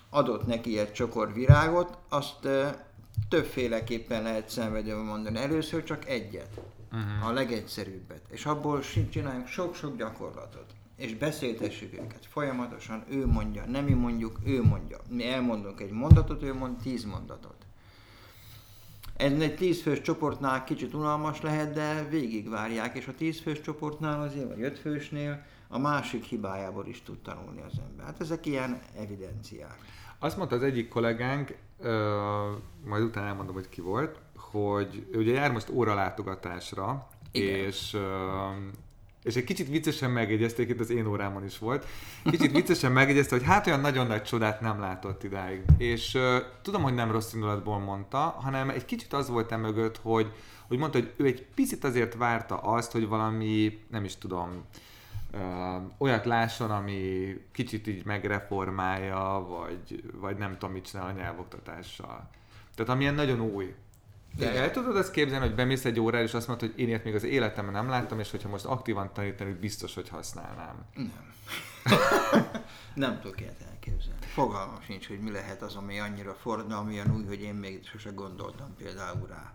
adott 0.09 0.45
neki 0.45 0.79
egy 0.79 0.93
csokor 0.93 1.33
virágot, 1.33 1.97
azt 2.09 2.47
többféleképpen 3.29 4.23
lehet 4.23 4.49
szenvedően 4.49 5.05
mondani. 5.05 5.37
Először 5.37 5.83
csak 5.83 6.07
egyet, 6.07 6.59
uh-huh. 6.91 7.27
a 7.27 7.31
legegyszerűbbet, 7.31 8.21
és 8.29 8.45
abból 8.45 8.81
csináljunk 9.09 9.47
sok-sok 9.47 9.97
gyakorlatot 9.97 10.76
és 10.97 11.15
beszéltessük 11.15 11.93
őket 11.93 12.25
folyamatosan, 12.25 13.03
ő 13.09 13.27
mondja, 13.27 13.65
nem 13.65 13.83
mi 13.83 13.93
mondjuk, 13.93 14.39
ő 14.45 14.63
mondja. 14.63 14.97
Mi 15.09 15.27
elmondunk 15.27 15.81
egy 15.81 15.91
mondatot, 15.91 16.43
ő 16.43 16.53
mond 16.53 16.77
tíz 16.77 17.03
mondatot. 17.03 17.55
Ez 19.17 19.39
egy 19.39 19.55
tízfős 19.55 20.01
csoportnál 20.01 20.63
kicsit 20.63 20.93
unalmas 20.93 21.41
lehet, 21.41 21.73
de 21.73 22.07
végigvárják, 22.09 22.97
és 22.97 23.07
a 23.07 23.15
tízfős 23.15 23.61
csoportnál 23.61 24.21
azért, 24.21 24.47
vagy 24.47 24.61
ötfősnél 24.61 25.45
a 25.67 25.77
másik 25.77 26.23
hibájából 26.23 26.87
is 26.87 27.01
tud 27.01 27.17
tanulni 27.17 27.61
az 27.61 27.73
ember. 27.89 28.05
Hát 28.05 28.21
ezek 28.21 28.45
ilyen 28.45 28.79
evidenciák. 28.97 29.77
Azt 30.19 30.37
mondta 30.37 30.55
az 30.55 30.63
egyik 30.63 30.89
kollégánk, 30.89 31.57
majd 32.85 33.03
utána 33.03 33.27
elmondom, 33.27 33.53
hogy 33.53 33.69
ki 33.69 33.81
volt, 33.81 34.19
hogy 34.35 35.07
ugye 35.13 35.33
jár 35.33 35.51
most 35.51 35.69
óralátogatásra, 35.69 37.07
Igen. 37.31 37.55
és 37.55 37.97
és 39.27 39.35
egy 39.35 39.43
kicsit 39.43 39.69
viccesen 39.69 40.11
megjegyezte, 40.11 40.61
itt 40.61 40.79
az 40.79 40.89
én 40.89 41.05
órámon 41.05 41.45
is 41.45 41.57
volt, 41.57 41.85
kicsit 42.23 42.51
viccesen 42.51 42.91
megjegyezte, 42.91 43.35
hogy 43.35 43.45
hát 43.45 43.67
olyan 43.67 43.79
nagyon 43.79 44.07
nagy 44.07 44.23
csodát 44.23 44.61
nem 44.61 44.79
látott 44.79 45.23
idáig. 45.23 45.61
És 45.77 46.13
uh, 46.13 46.37
tudom, 46.61 46.81
hogy 46.81 46.93
nem 46.93 47.11
rossz 47.11 47.33
indulatból 47.33 47.79
mondta, 47.79 48.17
hanem 48.17 48.69
egy 48.69 48.85
kicsit 48.85 49.13
az 49.13 49.29
volt 49.29 49.51
e 49.51 49.57
mögött, 49.57 49.97
hogy, 49.97 50.31
hogy 50.67 50.77
mondta, 50.77 50.99
hogy 50.99 51.13
ő 51.17 51.25
egy 51.25 51.45
picit 51.55 51.83
azért 51.83 52.15
várta 52.15 52.57
azt, 52.57 52.91
hogy 52.91 53.07
valami, 53.07 53.79
nem 53.91 54.03
is 54.03 54.15
tudom, 54.15 54.65
uh, 55.33 55.41
olyat 55.97 56.25
lásson, 56.25 56.71
ami 56.71 57.33
kicsit 57.51 57.87
így 57.87 58.05
megreformálja, 58.05 59.47
vagy, 59.49 60.03
vagy 60.13 60.37
nem 60.37 60.51
tudom, 60.51 60.71
mit 60.71 60.85
csinál 60.89 61.07
a 61.07 61.11
nyelvoktatással. 61.19 62.29
Tehát 62.75 62.91
amilyen 62.91 63.15
nagyon 63.15 63.41
új. 63.41 63.73
De 64.37 64.53
el 64.53 64.71
tudod 64.71 64.95
azt 64.95 65.11
képzelni, 65.11 65.45
hogy 65.45 65.55
bemész 65.55 65.85
egy 65.85 65.99
órára, 65.99 66.23
és 66.23 66.33
azt 66.33 66.47
mondod, 66.47 66.69
hogy 66.69 66.79
én 66.79 66.87
ilyet 66.87 67.03
még 67.03 67.15
az 67.15 67.23
életemben 67.23 67.73
nem 67.73 67.89
láttam, 67.89 68.19
és 68.19 68.31
hogyha 68.31 68.49
most 68.49 68.65
aktívan 68.65 69.13
tanítani, 69.13 69.51
biztos, 69.51 69.95
hogy 69.95 70.09
használnám. 70.09 70.85
Nem. 70.95 71.33
nem 73.05 73.19
tudok 73.21 73.41
ilyet 73.41 73.61
elképzelni. 73.71 74.25
Fogalmam 74.25 74.81
sincs, 74.81 75.07
hogy 75.07 75.19
mi 75.19 75.31
lehet 75.31 75.61
az, 75.61 75.75
ami 75.75 75.99
annyira 75.99 76.33
forradalmian 76.33 77.15
új, 77.15 77.25
hogy 77.25 77.41
én 77.41 77.53
még 77.53 77.87
sose 77.87 78.09
gondoltam 78.09 78.75
például 78.77 79.27
rá. 79.27 79.53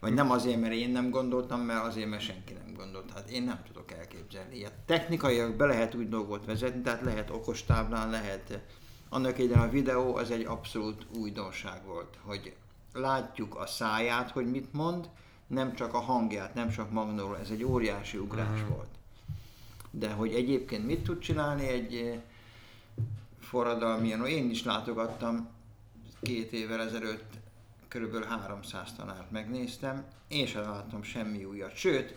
Vagy 0.00 0.14
nem 0.14 0.30
azért, 0.30 0.60
mert 0.60 0.72
én 0.72 0.90
nem 0.90 1.10
gondoltam, 1.10 1.60
mert 1.60 1.84
azért, 1.84 2.08
mert 2.08 2.22
senki 2.22 2.52
nem 2.52 2.74
gondolt. 2.74 3.12
Hát 3.14 3.30
én 3.30 3.42
nem 3.42 3.62
tudok 3.66 3.92
elképzelni 3.92 4.56
ilyet. 4.56 4.72
Technikailag 4.86 5.54
be 5.54 5.66
lehet 5.66 5.94
úgy 5.94 6.08
dolgot 6.08 6.44
vezetni, 6.44 6.80
tehát 6.80 7.02
lehet 7.02 7.30
okostáblán, 7.30 8.10
lehet 8.10 8.60
annak 9.08 9.38
idején 9.38 9.62
a 9.62 9.68
videó 9.68 10.16
az 10.16 10.30
egy 10.30 10.44
abszolút 10.44 11.06
újdonság 11.16 11.84
volt, 11.84 12.18
hogy 12.22 12.56
látjuk 12.92 13.56
a 13.56 13.66
száját, 13.66 14.30
hogy 14.30 14.50
mit 14.50 14.72
mond, 14.72 15.08
nem 15.46 15.74
csak 15.74 15.94
a 15.94 16.00
hangját, 16.00 16.54
nem 16.54 16.70
csak 16.70 16.90
magnóról, 16.90 17.38
ez 17.38 17.50
egy 17.50 17.64
óriási 17.64 18.16
ugrás 18.16 18.60
uh-huh. 18.60 18.76
volt. 18.76 18.88
De 19.90 20.12
hogy 20.12 20.34
egyébként 20.34 20.86
mit 20.86 21.02
tud 21.02 21.18
csinálni 21.18 21.66
egy 21.68 21.94
eh, 21.94 22.20
forradalmi, 23.40 24.08
én 24.08 24.50
is 24.50 24.64
látogattam 24.64 25.48
két 26.22 26.52
évvel 26.52 26.80
ezelőtt 26.80 27.38
körülbelül 27.88 28.26
300 28.26 28.92
tanárt 28.96 29.30
megnéztem, 29.30 30.04
én 30.28 30.46
sem 30.46 30.62
láttam 30.62 31.02
semmi 31.02 31.44
újat. 31.44 31.76
Sőt, 31.76 32.14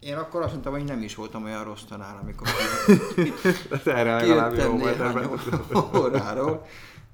én 0.00 0.16
akkor 0.16 0.42
azt 0.42 0.50
mondtam, 0.50 0.72
hogy 0.72 0.84
nem 0.84 1.02
is 1.02 1.14
voltam 1.14 1.44
olyan 1.44 1.64
rossz 1.64 1.82
tanár, 1.82 2.16
amikor 2.22 2.48
kijöttem 4.20 4.76
néhány 4.76 5.28
óráról. 5.96 6.66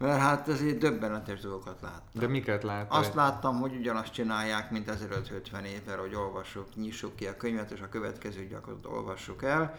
Mert 0.03 0.21
hát 0.21 0.49
azért 0.49 0.79
döbbenetes 0.79 1.41
dolgokat 1.41 1.81
láttam. 1.81 2.21
De 2.21 2.27
miket 2.27 2.63
láttam? 2.63 2.99
Azt 2.99 3.15
láttam, 3.15 3.61
hogy 3.61 3.77
ugyanazt 3.77 4.13
csinálják, 4.13 4.71
mint 4.71 4.89
1550 4.89 5.65
évvel, 5.65 5.99
hogy 5.99 6.15
olvassuk, 6.15 6.67
nyissuk 6.75 7.17
ki 7.17 7.27
a 7.27 7.37
könyvet, 7.37 7.71
és 7.71 7.81
a 7.81 7.89
következő 7.89 8.47
gyakorlatot 8.47 8.93
olvassuk 8.93 9.43
el. 9.43 9.79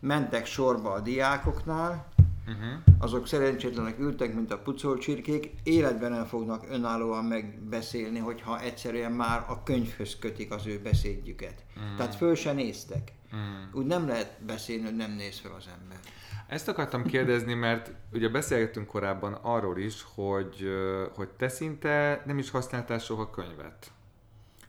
Mentek 0.00 0.46
sorba 0.46 0.92
a 0.92 1.00
diákoknál, 1.00 2.06
uh-huh. 2.46 2.82
azok 2.98 3.26
szerencsétlenek 3.26 3.98
ültek, 3.98 4.34
mint 4.34 4.52
a 4.52 4.58
pucolcsirkék, 4.58 5.52
életben 5.62 6.10
nem 6.10 6.24
fognak 6.24 6.66
önállóan 6.70 7.24
megbeszélni, 7.24 8.18
hogyha 8.18 8.60
egyszerűen 8.60 9.12
már 9.12 9.44
a 9.48 9.62
könyvhöz 9.62 10.16
kötik 10.18 10.52
az 10.52 10.66
ő 10.66 10.80
beszédjüket. 10.82 11.64
Uh-huh. 11.76 11.96
Tehát 11.96 12.14
föl 12.14 12.34
se 12.34 12.52
néztek. 12.52 13.12
Mm. 13.36 13.72
Úgy 13.72 13.86
nem 13.86 14.06
lehet 14.06 14.36
beszélni, 14.46 14.84
hogy 14.84 14.96
nem 14.96 15.10
néz 15.10 15.38
fel 15.38 15.52
az 15.56 15.68
ember. 15.80 15.98
Ezt 16.46 16.68
akartam 16.68 17.04
kérdezni, 17.04 17.54
mert 17.54 17.92
ugye 18.12 18.28
beszélgettünk 18.28 18.86
korábban 18.86 19.32
arról 19.32 19.78
is, 19.78 20.04
hogy, 20.14 20.68
hogy 21.14 21.28
te 21.28 21.48
szinte 21.48 22.22
nem 22.26 22.38
is 22.38 22.50
használtál 22.50 22.98
soha 22.98 23.30
könyvet. 23.30 23.90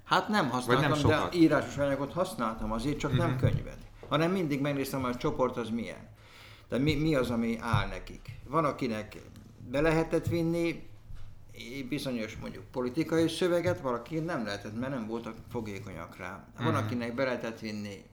Hát 0.03 0.27
nem 0.27 0.49
használtam, 0.49 1.09
nem 1.09 1.29
de 1.29 1.37
írásos 1.37 1.77
anyagot 1.77 2.13
használtam, 2.13 2.71
azért 2.71 2.99
csak 2.99 3.11
uh-huh. 3.11 3.25
nem 3.25 3.35
mhm. 3.35 3.45
könyvet. 3.45 3.77
Hanem 4.09 4.31
mindig 4.31 4.61
megnéztem, 4.61 5.01
hogy 5.01 5.13
a 5.13 5.17
csoport 5.17 5.57
az 5.57 5.69
milyen. 5.69 6.09
De 6.69 6.77
mi, 6.77 6.95
mi 6.95 7.15
az, 7.15 7.29
ami 7.29 7.57
áll 7.59 7.87
nekik. 7.87 8.29
Van, 8.47 8.65
akinek 8.65 9.17
be 9.69 9.81
lehetett 9.81 10.27
vinni 10.27 10.89
bizonyos 11.89 12.37
mondjuk 12.37 12.63
politikai 12.71 13.27
szöveget, 13.27 13.81
valaki 13.81 14.19
nem 14.19 14.45
lehetett, 14.45 14.79
mert 14.79 14.93
nem 14.93 15.07
voltak 15.07 15.35
fogékonyak 15.49 16.17
rá. 16.17 16.45
Van, 16.57 16.67
uh-huh. 16.67 16.85
akinek 16.85 17.15
be 17.15 17.23
lehetett 17.23 17.59
vinni 17.59 18.03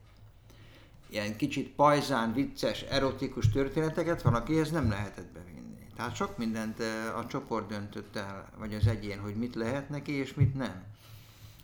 ilyen 1.09 1.35
kicsit 1.35 1.69
pajzán, 1.75 2.33
vicces, 2.33 2.81
erotikus 2.81 3.49
történeteket, 3.49 4.21
van, 4.21 4.33
akihez 4.33 4.71
nem 4.71 4.89
lehetett 4.89 5.27
bevinni. 5.27 5.87
Tehát 5.95 6.15
sok 6.15 6.37
mindent 6.37 6.79
eh, 6.79 7.17
a 7.17 7.25
csoport 7.25 7.67
döntött 7.67 8.15
el, 8.15 8.49
vagy 8.57 8.73
az 8.73 8.87
egyén, 8.87 9.19
hogy 9.19 9.35
mit 9.35 9.55
lehet 9.55 9.89
neki, 9.89 10.11
és 10.11 10.33
mit 10.33 10.55
nem. 10.55 10.83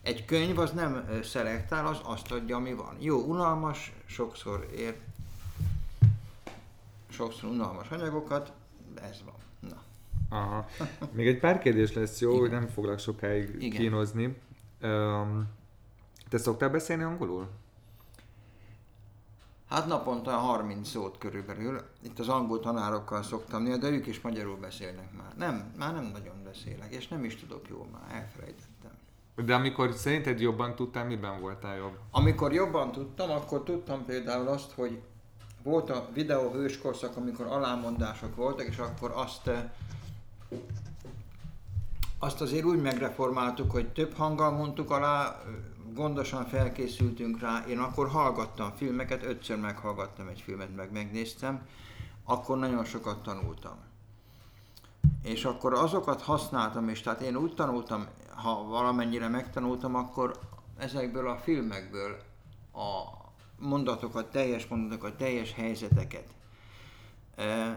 Egy 0.01 0.25
könyv 0.25 0.59
az 0.59 0.71
nem 0.71 0.95
eh, 0.95 1.23
szelektál, 1.23 1.87
az 1.87 1.99
azt 2.03 2.31
adja, 2.31 2.55
ami 2.55 2.73
van. 2.73 2.95
Jó, 2.99 3.19
unalmas, 3.19 3.93
sokszor 4.05 4.67
ér, 4.75 4.95
sokszor 7.09 7.49
unalmas 7.49 7.89
anyagokat, 7.89 8.53
ez 9.01 9.21
van. 9.25 9.69
Na. 9.69 9.81
Aha. 10.37 10.67
Még 11.15 11.27
egy 11.27 11.39
pár 11.39 11.59
kérdés 11.59 11.93
lesz, 11.93 12.19
jó, 12.19 12.29
Igen. 12.29 12.41
hogy 12.41 12.51
nem 12.51 12.67
foglak 12.67 12.99
sokáig 12.99 13.55
Igen. 13.59 13.79
kínozni. 13.81 14.37
Um, 14.81 15.47
te 16.29 16.37
szoktál 16.37 16.69
beszélni 16.69 17.03
angolul? 17.03 17.49
Hát 19.69 19.87
naponta 19.87 20.31
30 20.31 20.89
szót 20.89 21.17
körülbelül. 21.17 21.81
Itt 22.01 22.19
az 22.19 22.27
angol 22.27 22.59
tanárokkal 22.59 23.23
szoktam 23.23 23.63
néha, 23.63 23.77
de 23.77 23.89
ők 23.89 24.05
is 24.05 24.21
magyarul 24.21 24.57
beszélnek 24.57 25.13
már. 25.17 25.33
Nem, 25.37 25.73
már 25.77 25.93
nem 25.93 26.09
nagyon 26.13 26.43
beszélek, 26.43 26.93
és 26.93 27.07
nem 27.07 27.23
is 27.23 27.35
tudok 27.35 27.69
jól 27.69 27.87
már, 27.91 28.21
elfelejtettem. 28.21 28.91
De 29.35 29.55
amikor 29.55 29.93
szerinted 29.93 30.39
jobban 30.39 30.75
tudtál, 30.75 31.05
miben 31.05 31.41
voltál 31.41 31.75
jobb? 31.77 31.97
Amikor 32.11 32.53
jobban 32.53 32.91
tudtam, 32.91 33.29
akkor 33.29 33.63
tudtam 33.63 34.05
például 34.05 34.47
azt, 34.47 34.71
hogy 34.71 35.01
volt 35.63 35.89
a 35.89 36.07
videó 36.13 36.51
hőskorszak, 36.51 37.17
amikor 37.17 37.45
alámondások 37.45 38.35
voltak, 38.35 38.65
és 38.65 38.77
akkor 38.77 39.11
azt 39.15 39.47
eh, 39.47 39.63
azt 42.19 42.41
azért 42.41 42.65
úgy 42.65 42.81
megreformáltuk, 42.81 43.71
hogy 43.71 43.87
több 43.87 44.13
hanggal 44.13 44.51
mondtuk 44.51 44.91
alá, 44.91 45.41
gondosan 45.93 46.45
felkészültünk 46.45 47.39
rá, 47.39 47.63
én 47.67 47.79
akkor 47.79 48.09
hallgattam 48.09 48.71
filmeket, 48.75 49.23
ötször 49.23 49.59
meghallgattam 49.59 50.27
egy 50.27 50.41
filmet, 50.41 50.75
meg 50.75 50.91
megnéztem, 50.91 51.67
akkor 52.23 52.57
nagyon 52.57 52.85
sokat 52.85 53.23
tanultam. 53.23 53.77
És 55.23 55.45
akkor 55.45 55.73
azokat 55.73 56.21
használtam, 56.21 56.89
és 56.89 57.01
tehát 57.01 57.21
én 57.21 57.35
úgy 57.35 57.53
tanultam, 57.53 58.07
ha 58.35 58.63
valamennyire 58.63 59.27
megtanultam, 59.27 59.95
akkor 59.95 60.39
ezekből 60.77 61.27
a 61.27 61.37
filmekből 61.37 62.21
a 62.73 63.03
mondatokat, 63.59 64.31
teljes 64.31 64.67
mondatokat, 64.67 65.17
teljes 65.17 65.53
helyzeteket, 65.53 66.27
eh, 67.35 67.75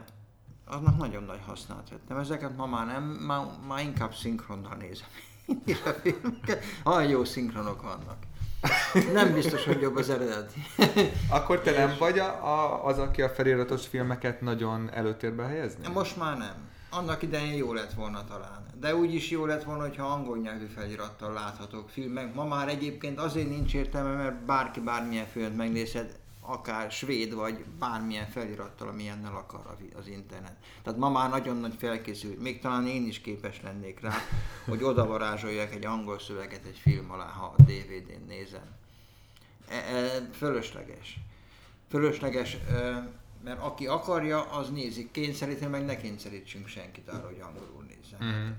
aznak 0.64 0.96
nagyon 0.96 1.22
nagy 1.22 1.40
hasznát 1.46 1.90
vettem. 1.90 2.16
Ezeket 2.16 2.56
ma 2.56 2.66
már 2.66 2.86
nem, 2.86 3.02
már, 3.02 3.46
már 3.66 3.80
inkább 3.80 4.14
szinkronnal 4.14 4.74
nézem 4.74 5.08
a 5.84 5.90
filmeket. 6.02 6.64
Olyan 6.84 7.08
jó 7.08 7.24
szinkronok 7.24 7.82
vannak. 7.82 8.16
Nem 9.12 9.32
biztos, 9.32 9.64
hogy 9.64 9.80
jobb 9.80 9.96
az 9.96 10.10
eredeti. 10.10 10.62
Akkor 11.30 11.60
te 11.60 11.70
nem 11.70 11.96
vagy 11.98 12.18
a, 12.18 12.26
a, 12.26 12.84
az, 12.84 12.98
aki 12.98 13.22
a 13.22 13.28
feliratos 13.28 13.86
filmeket 13.86 14.40
nagyon 14.40 14.90
előtérbe 14.92 15.44
helyezni? 15.44 15.88
Most 15.92 16.16
már 16.16 16.38
nem. 16.38 16.54
Annak 16.90 17.22
idején 17.22 17.54
jó 17.54 17.72
lett 17.72 17.92
volna 17.92 18.24
talán. 18.24 18.66
De 18.80 18.96
úgy 18.96 19.14
is 19.14 19.30
jó 19.30 19.46
lett 19.46 19.64
volna, 19.64 19.82
hogyha 19.82 20.06
angol 20.06 20.38
nyelvű 20.38 20.64
felirattal 20.64 21.32
láthatók 21.32 21.88
filmek. 21.90 22.34
Ma 22.34 22.44
már 22.44 22.68
egyébként 22.68 23.18
azért 23.18 23.48
nincs 23.48 23.74
értelme, 23.74 24.10
mert 24.14 24.44
bárki 24.44 24.80
bármilyen 24.80 25.26
filmet 25.26 25.56
megnézhet, 25.56 26.18
akár 26.48 26.90
svéd 26.90 27.34
vagy 27.34 27.64
bármilyen 27.78 28.28
felirattal, 28.28 28.88
amilyennel 28.88 29.36
akar 29.36 29.76
az 29.98 30.08
internet. 30.08 30.56
Tehát 30.82 30.98
ma 30.98 31.10
már 31.10 31.30
nagyon 31.30 31.56
nagy 31.56 31.74
felkészült, 31.78 32.40
még 32.42 32.60
talán 32.60 32.86
én 32.86 33.06
is 33.06 33.20
képes 33.20 33.62
lennék 33.62 34.00
rá, 34.00 34.14
hogy 34.68 34.82
odavarázsoljak 34.82 35.74
egy 35.74 35.86
angol 35.86 36.18
szöveget 36.18 36.64
egy 36.64 36.78
film 36.78 37.10
alá, 37.10 37.26
ha 37.26 37.54
a 37.58 37.62
DVD-n 37.62 38.26
nézem. 38.26 38.76
E, 39.68 39.74
e, 39.74 40.28
fölösleges. 40.32 41.20
Fölösleges, 41.88 42.54
e, 42.54 43.10
mert 43.44 43.62
aki 43.62 43.86
akarja, 43.86 44.50
az 44.50 44.70
nézik. 44.70 45.10
Kényszeríteni, 45.10 45.70
meg 45.70 45.84
ne 45.84 45.96
kényszerítsünk 45.96 46.66
senkit 46.66 47.08
arra, 47.08 47.26
hogy 47.26 47.40
angolul 47.40 47.84
nézzen. 47.88 48.24
Mm. 48.24 48.50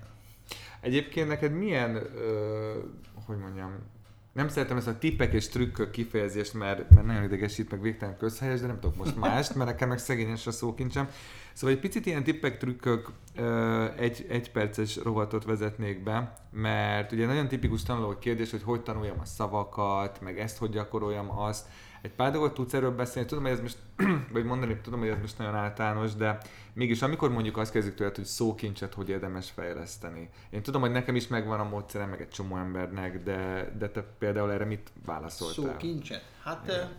Egyébként 0.82 1.28
neked 1.28 1.52
milyen, 1.52 1.96
ö, 1.96 2.80
hogy 3.26 3.38
mondjam, 3.38 3.76
nem 4.34 4.48
szeretem 4.48 4.78
ezt 4.78 4.88
a 4.88 4.98
tippek 4.98 5.34
és 5.34 5.48
trükkök 5.48 5.92
kifejezést, 5.92 6.54
mert, 6.54 6.90
mert 6.90 7.06
nagyon 7.06 7.24
idegesít, 7.24 7.72
meg 7.72 7.82
végtelen 7.82 8.18
közhelyes, 8.18 8.60
de 8.60 8.68
nem 8.68 8.80
tudok 8.80 8.98
most 8.98 9.16
mást, 9.16 9.56
mert 9.56 9.70
nekem 9.70 9.90
meg 9.90 9.98
szegényes 9.98 10.48
a 10.48 10.52
szókincsem. 10.52 11.10
Szóval 11.54 11.76
egy 11.76 11.82
picit 11.82 12.06
ilyen 12.06 12.24
tippek, 12.24 12.58
trükkök, 12.58 13.10
egy, 13.98 14.26
egy 14.30 14.52
perces 14.52 14.96
rovatot 14.96 15.46
vezetnék 15.46 16.04
be, 16.04 16.34
mert 16.52 17.12
ugye 17.12 17.26
nagyon 17.26 17.48
tipikus 17.48 17.84
tanuló 17.84 18.18
kérdés, 18.20 18.52
hogy 18.52 18.64
hogy 18.64 18.82
tanuljam 18.82 19.20
a 19.20 19.26
szavakat, 19.26 20.22
meg 20.22 20.40
ezt 20.40 20.58
hogy 20.58 20.70
gyakoroljam 20.70 21.40
azt. 21.40 21.68
Egy 22.02 22.12
pár 22.12 22.32
dolgot 22.32 22.54
tudsz 22.54 22.74
erről 22.74 22.96
beszélni, 22.96 23.28
tudom, 23.28 23.44
hogy 23.44 23.54
ez 23.54 23.62
most, 23.62 23.78
vagy 24.34 24.44
mondani, 24.44 24.78
tudom, 24.82 25.00
hogy 25.00 25.10
ez 25.10 25.20
most 25.22 25.38
nagyon 25.38 25.56
általános, 25.56 26.16
de 26.16 26.38
mégis 26.74 27.02
amikor 27.02 27.32
mondjuk 27.32 27.58
azt 27.58 27.72
kezdjük 27.72 27.96
tőled, 27.96 28.16
hogy 28.16 28.26
szókincset 28.26 28.94
hogy 28.94 29.10
érdemes 29.10 29.50
fejleszteni. 29.50 30.30
Én 30.50 30.62
tudom, 30.62 30.82
hogy 30.82 30.92
nekem 30.92 31.16
is 31.16 31.28
megvan 31.28 31.60
a 31.60 31.64
módszerem, 31.64 32.10
meg 32.10 32.22
egy 32.22 32.30
csomó 32.30 32.58
embernek, 32.58 33.24
de, 33.24 33.72
de 33.78 33.90
te 33.90 34.02
például 34.20 34.52
erre 34.52 34.66
mit 34.66 34.92
válaszoltál? 35.06 35.72
Szókincset? 35.72 36.24
Hát 36.44 36.64
Igen. 36.64 36.90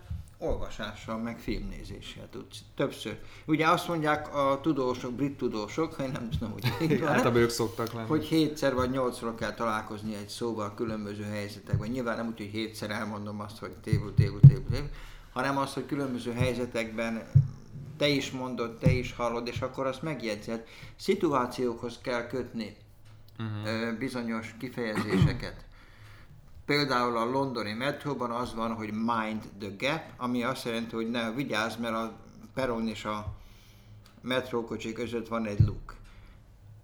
Olvasással, 0.40 1.18
meg 1.18 1.38
filmnézéssel 1.38 2.28
tudsz. 2.30 2.58
Többször. 2.76 3.18
Ugye 3.46 3.68
azt 3.68 3.88
mondják 3.88 4.34
a 4.36 4.60
tudósok, 4.62 5.12
brit 5.12 5.36
tudósok, 5.36 5.94
hogy 5.94 6.12
nem 6.12 6.30
tudom, 6.30 6.52
hogy 6.52 7.00
hát, 7.00 7.36
ők 7.36 7.50
szoktak 7.50 7.92
lenni. 7.92 8.08
Hogy 8.08 8.24
hétszer 8.24 8.74
vagy 8.74 8.90
nyolcszor 8.90 9.34
kell 9.34 9.54
találkozni 9.54 10.14
egy 10.14 10.28
szóval 10.28 10.74
különböző 10.74 11.22
helyzetekben. 11.22 11.90
Nyilván 11.90 12.16
nem 12.16 12.26
úgy, 12.26 12.36
hogy 12.38 12.46
hétszer 12.46 12.90
elmondom 12.90 13.40
azt, 13.40 13.58
hogy 13.58 13.70
tévül, 13.70 14.14
tévül, 14.14 14.40
tévül, 14.40 14.64
tévül, 14.70 14.88
hanem 15.32 15.58
azt, 15.58 15.74
hogy 15.74 15.86
különböző 15.86 16.32
helyzetekben 16.32 17.30
te 17.96 18.08
is 18.08 18.30
mondod, 18.30 18.78
te 18.78 18.90
is 18.90 19.12
hallod, 19.12 19.46
és 19.46 19.60
akkor 19.60 19.86
azt 19.86 20.02
megjegyzed. 20.02 20.64
Szituációkhoz 20.96 21.98
kell 22.02 22.26
kötni 22.26 22.76
uh-huh. 23.38 23.98
bizonyos 23.98 24.54
kifejezéseket. 24.58 25.64
Például 26.70 27.16
a 27.16 27.24
londoni 27.24 27.72
metróban 27.72 28.30
az 28.30 28.54
van, 28.54 28.74
hogy 28.74 28.92
mind 28.92 29.42
the 29.58 29.68
gap, 29.78 30.02
ami 30.16 30.42
azt 30.42 30.64
jelenti, 30.64 30.94
hogy 30.94 31.10
ne 31.10 31.30
vigyázz, 31.30 31.76
mert 31.76 31.94
a 31.94 32.12
peron 32.54 32.88
és 32.88 33.04
a 33.04 33.26
metrókocsi 34.20 34.92
között 34.92 35.28
van 35.28 35.46
egy 35.46 35.60
luk. 35.60 35.94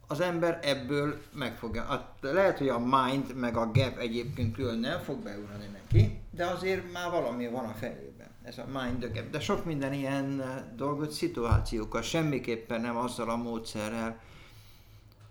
Az 0.06 0.20
ember 0.20 0.58
ebből 0.62 1.20
megfogja. 1.32 2.14
Lehet, 2.20 2.58
hogy 2.58 2.68
a 2.68 2.78
mind 2.78 3.34
meg 3.34 3.56
a 3.56 3.70
gap 3.72 3.98
egyébként 3.98 4.54
külön 4.54 4.78
nem 4.78 5.00
fog 5.00 5.18
beugrani 5.18 5.66
neki, 5.72 6.18
de 6.30 6.46
azért 6.46 6.92
már 6.92 7.10
valami 7.10 7.48
van 7.48 7.64
a 7.64 7.74
fejében 7.74 8.28
ez 8.42 8.58
a 8.58 8.66
mind 8.80 8.98
the 8.98 9.08
gap. 9.08 9.30
De 9.30 9.40
sok 9.40 9.64
minden 9.64 9.92
ilyen 9.92 10.40
eh, 10.40 10.62
dolgot 10.76 11.10
szituációkkal, 11.10 12.02
semmiképpen 12.02 12.80
nem 12.80 12.96
azzal 12.96 13.30
a 13.30 13.36
módszerrel, 13.36 14.20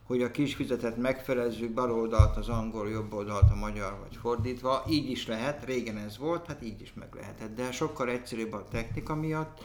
hogy 0.05 0.21
a 0.21 0.31
kisfizetet 0.31 0.97
megfelezzük 0.97 1.73
bal 1.73 1.91
oldalt 1.91 2.37
az 2.37 2.49
angol, 2.49 2.89
jobb 2.89 3.13
oldalt 3.13 3.51
a 3.51 3.55
magyar, 3.55 3.97
vagy 4.07 4.17
fordítva. 4.21 4.83
Így 4.89 5.09
is 5.09 5.27
lehet, 5.27 5.65
régen 5.65 5.97
ez 5.97 6.17
volt, 6.17 6.45
hát 6.45 6.63
így 6.63 6.81
is 6.81 6.93
meg 6.93 7.07
lehetett. 7.13 7.55
De 7.55 7.71
sokkal 7.71 8.09
egyszerűbb 8.09 8.53
a 8.53 8.67
technika 8.67 9.15
miatt, 9.15 9.61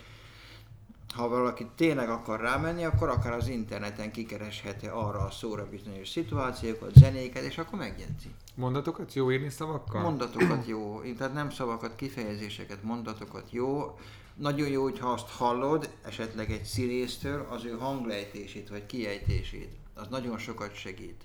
ha 1.15 1.29
valaki 1.29 1.67
tényleg 1.77 2.09
akar 2.09 2.41
rámenni, 2.41 2.85
akkor 2.85 3.09
akár 3.09 3.33
az 3.33 3.49
interneten 3.49 4.13
kikeresheti 4.13 4.87
arra 4.87 5.19
a 5.19 5.31
szóra 5.31 5.69
bizonyos 5.69 6.09
szituációkat, 6.09 6.95
zenéket, 6.95 7.43
és 7.43 7.59
akkor 7.59 7.79
megjegyzi. 7.79 8.31
Mondatokat 8.55 9.15
jó 9.15 9.33
írni 9.33 9.51
szavakkal? 9.51 10.03
Mondatokat 10.03 10.67
jó, 10.67 11.01
tehát 11.19 11.35
nem 11.35 11.51
szavakat, 11.51 11.97
kifejezéseket, 11.97 12.83
mondatokat 12.83 13.51
jó. 13.51 13.99
Nagyon 14.35 14.69
jó, 14.69 14.83
hogyha 14.83 15.09
azt 15.09 15.29
hallod, 15.29 15.91
esetleg 16.05 16.51
egy 16.51 16.65
színésztől, 16.65 17.47
az 17.51 17.65
ő 17.65 17.71
hanglejtését 17.79 18.69
vagy 18.69 18.87
kiejtését. 18.87 19.80
Az 20.01 20.09
nagyon 20.09 20.39
sokat 20.39 20.75
segít. 20.75 21.25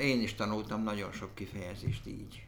Én 0.00 0.22
is 0.22 0.34
tanultam 0.34 0.82
nagyon 0.82 1.12
sok 1.12 1.34
kifejezést 1.34 2.06
így 2.06 2.46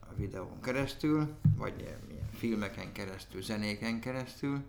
a 0.00 0.14
videón 0.16 0.60
keresztül, 0.60 1.34
vagy 1.56 1.94
filmeken 2.34 2.92
keresztül, 2.92 3.42
zenéken 3.42 4.00
keresztül. 4.00 4.62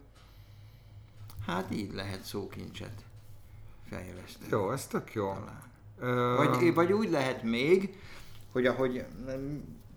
Hát 1.46 1.72
így 1.74 1.94
lehet 1.94 2.24
szókincset 2.24 3.04
fejleszteni. 3.90 4.52
Jó, 4.52 4.72
ez 4.72 4.88
tök 4.88 5.14
jó. 5.14 5.34
Vagy, 6.36 6.74
vagy 6.74 6.92
úgy 6.92 7.10
lehet 7.10 7.44
még, 7.44 8.00
hogy 8.52 8.66
ahogy 8.66 9.06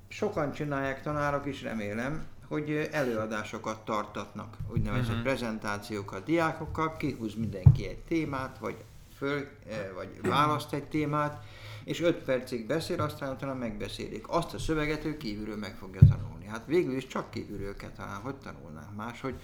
sokan 0.08 0.52
csinálják 0.52 1.02
tanárok 1.02 1.46
is, 1.46 1.62
remélem, 1.62 2.26
hogy 2.48 2.88
előadásokat 2.92 3.84
tartatnak, 3.84 4.56
úgynevezett 4.68 5.08
uh-huh. 5.08 5.22
prezentációkat 5.22 6.24
diákokkal, 6.24 6.96
kihúz 6.96 7.34
mindenki 7.34 7.88
egy 7.88 7.98
témát, 7.98 8.58
vagy, 8.58 8.84
föl, 9.16 9.48
eh, 9.68 9.90
vagy 9.94 10.08
választ 10.22 10.72
egy 10.72 10.84
témát, 10.84 11.44
és 11.84 12.00
5 12.00 12.16
percig 12.16 12.66
beszél, 12.66 13.00
aztán 13.00 13.32
utána 13.32 13.54
megbeszélik. 13.54 14.28
Azt 14.28 14.54
a 14.54 14.58
szöveget 14.58 15.04
ő 15.04 15.16
kívülről 15.16 15.56
meg 15.56 15.76
fogja 15.76 16.00
tanulni. 16.08 16.46
Hát 16.46 16.62
végül 16.66 16.96
is 16.96 17.06
csak 17.06 17.30
kívülről 17.30 17.76
kell 17.76 17.90
talán, 17.96 18.20
hogy 18.20 18.34
tanulnánk 18.34 18.96
más, 18.96 19.20
hogy 19.20 19.34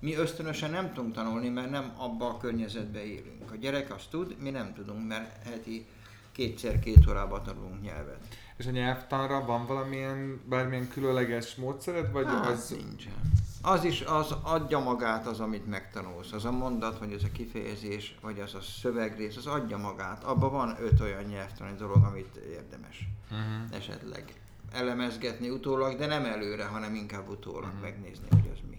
mi 0.00 0.14
ösztönösen 0.14 0.70
nem 0.70 0.92
tudunk 0.92 1.14
tanulni, 1.14 1.48
mert 1.48 1.70
nem 1.70 1.92
abba 1.96 2.28
a 2.28 2.36
környezetben 2.36 3.02
élünk. 3.02 3.50
A 3.52 3.56
gyerek 3.56 3.94
azt 3.94 4.10
tud, 4.10 4.36
mi 4.40 4.50
nem 4.50 4.74
tudunk, 4.74 5.08
mert 5.08 5.46
heti 5.46 5.86
kétszer-két 6.32 7.08
órában 7.08 7.42
tanulunk 7.42 7.82
nyelvet. 7.82 8.18
És 8.56 8.66
a 8.66 8.70
nyelvtanra 8.70 9.44
van 9.44 9.66
valamilyen, 9.66 10.40
bármilyen 10.48 10.88
különleges 10.88 11.54
módszered, 11.54 12.12
vagy 12.12 12.26
Hát, 12.26 12.46
az... 12.46 12.68
nincsen. 12.68 13.12
Az 13.62 13.84
is 13.84 14.00
az 14.00 14.34
adja 14.42 14.78
magát 14.78 15.26
az, 15.26 15.40
amit 15.40 15.66
megtanulsz. 15.66 16.32
Az 16.32 16.44
a 16.44 16.50
mondat, 16.50 16.98
vagy 16.98 17.12
az 17.12 17.24
a 17.24 17.32
kifejezés, 17.32 18.18
vagy 18.20 18.40
az 18.40 18.54
a 18.54 18.60
szövegrész, 18.60 19.36
az 19.36 19.46
adja 19.46 19.76
magát. 19.76 20.24
Abban 20.24 20.50
van 20.50 20.76
öt 20.80 21.00
olyan 21.00 21.24
nyelvtani 21.24 21.76
dolog, 21.76 22.04
amit 22.04 22.36
érdemes 22.36 23.08
Uh-huh. 23.30 23.76
esetleg 23.76 24.34
elemezgetni 24.72 25.50
utólag, 25.50 25.96
de 25.96 26.06
nem 26.06 26.24
előre, 26.24 26.64
hanem 26.64 26.94
inkább 26.94 27.28
utólag 27.28 27.64
uh-huh. 27.64 27.80
megnézni, 27.80 28.26
hogy 28.30 28.50
az 28.52 28.58
mi. 28.70 28.78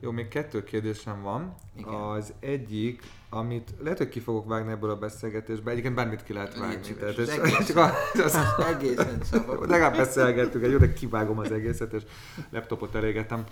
Jó, 0.00 0.10
még 0.10 0.28
kettő 0.28 0.64
kérdésem 0.64 1.22
van. 1.22 1.54
Igen. 1.76 1.94
Az 1.94 2.32
egyik, 2.40 3.02
amit 3.30 3.74
lehet, 3.80 3.98
hogy 3.98 4.08
ki 4.08 4.20
fogok 4.20 4.48
vágni 4.48 4.72
ebből 4.72 4.90
a 4.90 4.96
beszélgetésből, 4.96 5.70
egyébként 5.72 5.94
bármit 5.94 6.22
ki 6.22 6.32
lehet 6.32 6.58
vágni. 6.58 6.82
szíves, 6.82 7.00
Tehát 7.00 7.18
az 7.18 7.28
ez, 7.28 7.38
egész- 7.38 7.66
csak 7.66 7.76
a, 7.76 7.90
az, 8.24 8.38
Egészen 8.74 9.18
szabad. 9.22 9.68
Legalább 9.70 9.96
beszélgettünk 9.96 10.64
egy 10.64 10.70
jó, 10.70 10.78
de 10.78 10.92
kivágom 10.92 11.38
az 11.38 11.52
egészet, 11.52 11.92
és 11.92 12.02
laptopot 12.50 12.94
elégetem. 12.94 13.44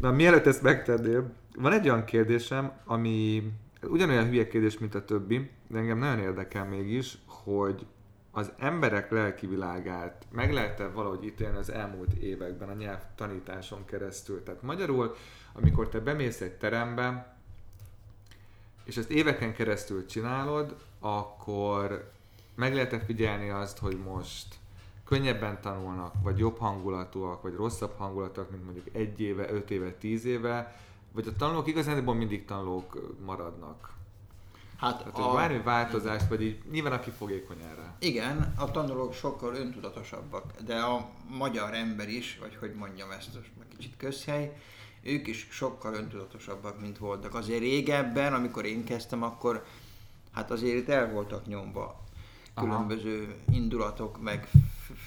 Na, 0.00 0.10
mielőtt 0.12 0.46
ezt 0.46 0.62
megtenném, 0.62 1.32
van 1.56 1.72
egy 1.72 1.88
olyan 1.88 2.04
kérdésem, 2.04 2.72
ami 2.84 3.42
ugyanolyan 3.82 4.28
hülye 4.28 4.46
kérdés, 4.48 4.78
mint 4.78 4.94
a 4.94 5.04
többi, 5.04 5.50
de 5.68 5.78
engem 5.78 5.98
nagyon 5.98 6.18
érdekel 6.18 6.64
mégis, 6.64 7.18
hogy 7.26 7.86
az 8.30 8.52
emberek 8.58 9.10
lelki 9.10 9.46
világát 9.46 10.26
meg 10.32 10.52
lehet-e 10.52 10.86
valahogy 10.88 11.24
ítélni 11.24 11.56
az 11.56 11.70
elmúlt 11.70 12.12
években 12.12 12.68
a 12.68 12.72
nyelv 12.74 12.98
tanításon 13.16 13.84
keresztül? 13.84 14.42
Tehát 14.42 14.62
magyarul, 14.62 15.14
amikor 15.52 15.88
te 15.88 15.98
bemész 16.00 16.40
egy 16.40 16.52
terembe, 16.52 17.33
és 18.84 18.96
ezt 18.96 19.10
éveken 19.10 19.54
keresztül 19.54 20.06
csinálod, 20.06 20.76
akkor 21.00 22.10
meg 22.54 22.74
lehet-e 22.74 23.00
figyelni 23.00 23.48
azt, 23.48 23.78
hogy 23.78 23.98
most 23.98 24.46
könnyebben 25.04 25.60
tanulnak, 25.60 26.14
vagy 26.22 26.38
jobb 26.38 26.58
hangulatúak, 26.58 27.42
vagy 27.42 27.54
rosszabb 27.54 27.96
hangulatúak, 27.96 28.50
mint 28.50 28.64
mondjuk 28.64 28.86
egy 28.92 29.20
éve, 29.20 29.52
öt 29.52 29.70
éve, 29.70 29.92
tíz 29.92 30.24
éve, 30.24 30.76
vagy 31.12 31.26
a 31.26 31.36
tanulók 31.36 31.66
igazán 31.66 32.02
mindig 32.02 32.44
tanulók 32.44 33.16
maradnak. 33.24 33.92
Hát 34.76 34.98
Tehát, 34.98 35.12
hogy 35.16 35.34
bármi 35.34 35.62
változást, 35.62 36.28
vagy 36.28 36.42
így 36.42 36.58
nyilván 36.70 36.92
aki 36.92 37.10
fogékony 37.10 37.60
erre. 37.60 37.94
Igen, 37.98 38.54
a 38.56 38.70
tanulók 38.70 39.14
sokkal 39.14 39.54
öntudatosabbak, 39.54 40.60
de 40.66 40.76
a 40.76 41.08
magyar 41.28 41.74
ember 41.74 42.08
is, 42.08 42.38
vagy 42.40 42.56
hogy 42.60 42.74
mondjam 42.74 43.10
ezt, 43.10 43.34
most 43.34 43.50
kicsit 43.76 43.96
közhely, 43.96 44.56
ők 45.04 45.26
is 45.26 45.46
sokkal 45.50 45.94
öntudatosabbak, 45.94 46.80
mint 46.80 46.98
voltak. 46.98 47.34
Azért 47.34 47.60
régebben, 47.60 48.34
amikor 48.34 48.64
én 48.64 48.84
kezdtem, 48.84 49.22
akkor 49.22 49.64
hát 50.32 50.50
azért 50.50 50.76
itt 50.76 50.88
el 50.88 51.10
voltak 51.10 51.46
nyomva 51.46 52.00
Aha. 52.54 52.66
különböző 52.66 53.34
indulatok, 53.50 54.22
meg 54.22 54.48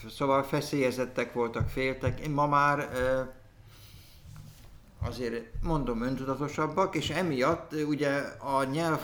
szóval 0.09 0.43
feszélyezettek 0.43 1.33
voltak, 1.33 1.69
féltek. 1.69 2.19
Én 2.19 2.31
ma 2.31 2.47
már 2.47 2.89
azért 4.99 5.63
mondom 5.63 6.01
öntudatosabbak, 6.01 6.95
és 6.95 7.09
emiatt 7.09 7.73
ugye 7.73 8.17
a 8.39 8.63
nyelv, 8.63 8.99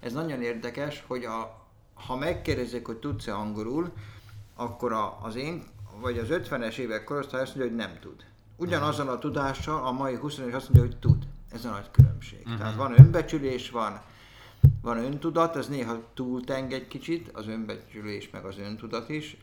ez 0.00 0.12
nagyon 0.12 0.42
érdekes, 0.42 1.04
hogy 1.06 1.24
a, 1.24 1.66
ha 1.94 2.16
megkérdezik, 2.16 2.86
hogy 2.86 2.96
tudsz-e 2.96 3.34
angolul, 3.34 3.92
akkor 4.54 4.92
a, 4.92 5.18
az 5.22 5.36
én, 5.36 5.64
vagy 6.00 6.18
az 6.18 6.26
50-es 6.30 6.76
évek 6.76 7.04
korosztály 7.04 7.40
azt 7.40 7.56
mondja, 7.56 7.76
hogy 7.76 7.86
nem 7.86 7.98
tud. 8.00 8.24
Ugyanazzal 8.56 9.08
a 9.08 9.18
tudással 9.18 9.86
a 9.86 9.92
mai 9.92 10.14
20 10.14 10.38
éves 10.38 10.54
azt 10.54 10.68
mondja, 10.68 10.90
hogy 10.90 10.98
tud. 10.98 11.26
Ez 11.52 11.64
a 11.64 11.70
nagy 11.70 11.90
különbség. 11.90 12.38
Uh-huh. 12.38 12.58
Tehát 12.58 12.74
van 12.74 12.98
önbecsülés, 12.98 13.70
van, 13.70 14.00
van 14.82 14.98
öntudat, 14.98 15.56
ez 15.56 15.68
néha 15.68 16.02
túlteng 16.14 16.72
egy 16.72 16.88
kicsit, 16.88 17.30
az 17.32 17.48
önbecsülés 17.48 18.30
meg 18.30 18.44
az 18.44 18.58
öntudat 18.58 19.08
is. 19.08 19.36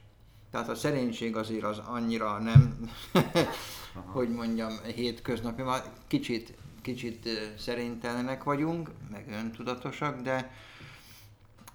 Tehát 0.51 0.69
a 0.69 0.75
szerénység 0.75 1.35
azért 1.35 1.63
az 1.63 1.77
annyira 1.77 2.39
nem, 2.39 2.89
hogy 4.13 4.29
mondjam, 4.29 4.71
hétköznapi, 4.95 5.61
már 5.61 5.83
kicsit, 6.07 6.53
kicsit 6.81 7.29
szerénytelenek 7.57 8.43
vagyunk, 8.43 8.91
meg 9.11 9.27
öntudatosak, 9.29 10.21
de 10.21 10.51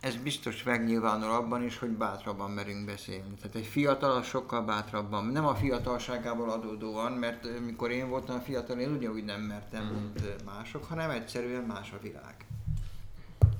ez 0.00 0.16
biztos 0.16 0.62
megnyilvánul 0.62 1.30
abban 1.30 1.64
is, 1.64 1.78
hogy 1.78 1.90
bátrabban 1.90 2.50
merünk 2.50 2.86
beszélni. 2.86 3.34
Tehát 3.40 3.56
egy 3.56 3.66
fiatal 3.66 4.10
az 4.10 4.26
sokkal 4.26 4.62
bátrabban, 4.62 5.26
nem 5.26 5.46
a 5.46 5.54
fiatalságából 5.54 6.50
adódóan, 6.50 7.12
mert 7.12 7.60
mikor 7.60 7.90
én 7.90 8.08
voltam 8.08 8.40
fiatal, 8.40 8.78
én 8.78 8.92
ugyanúgy 8.92 9.24
nem 9.24 9.40
mertem, 9.40 9.84
mint 9.84 10.20
ö, 10.24 10.44
mások, 10.44 10.84
hanem 10.84 11.10
egyszerűen 11.10 11.62
más 11.62 11.92
a 11.92 11.98
világ. 12.02 12.34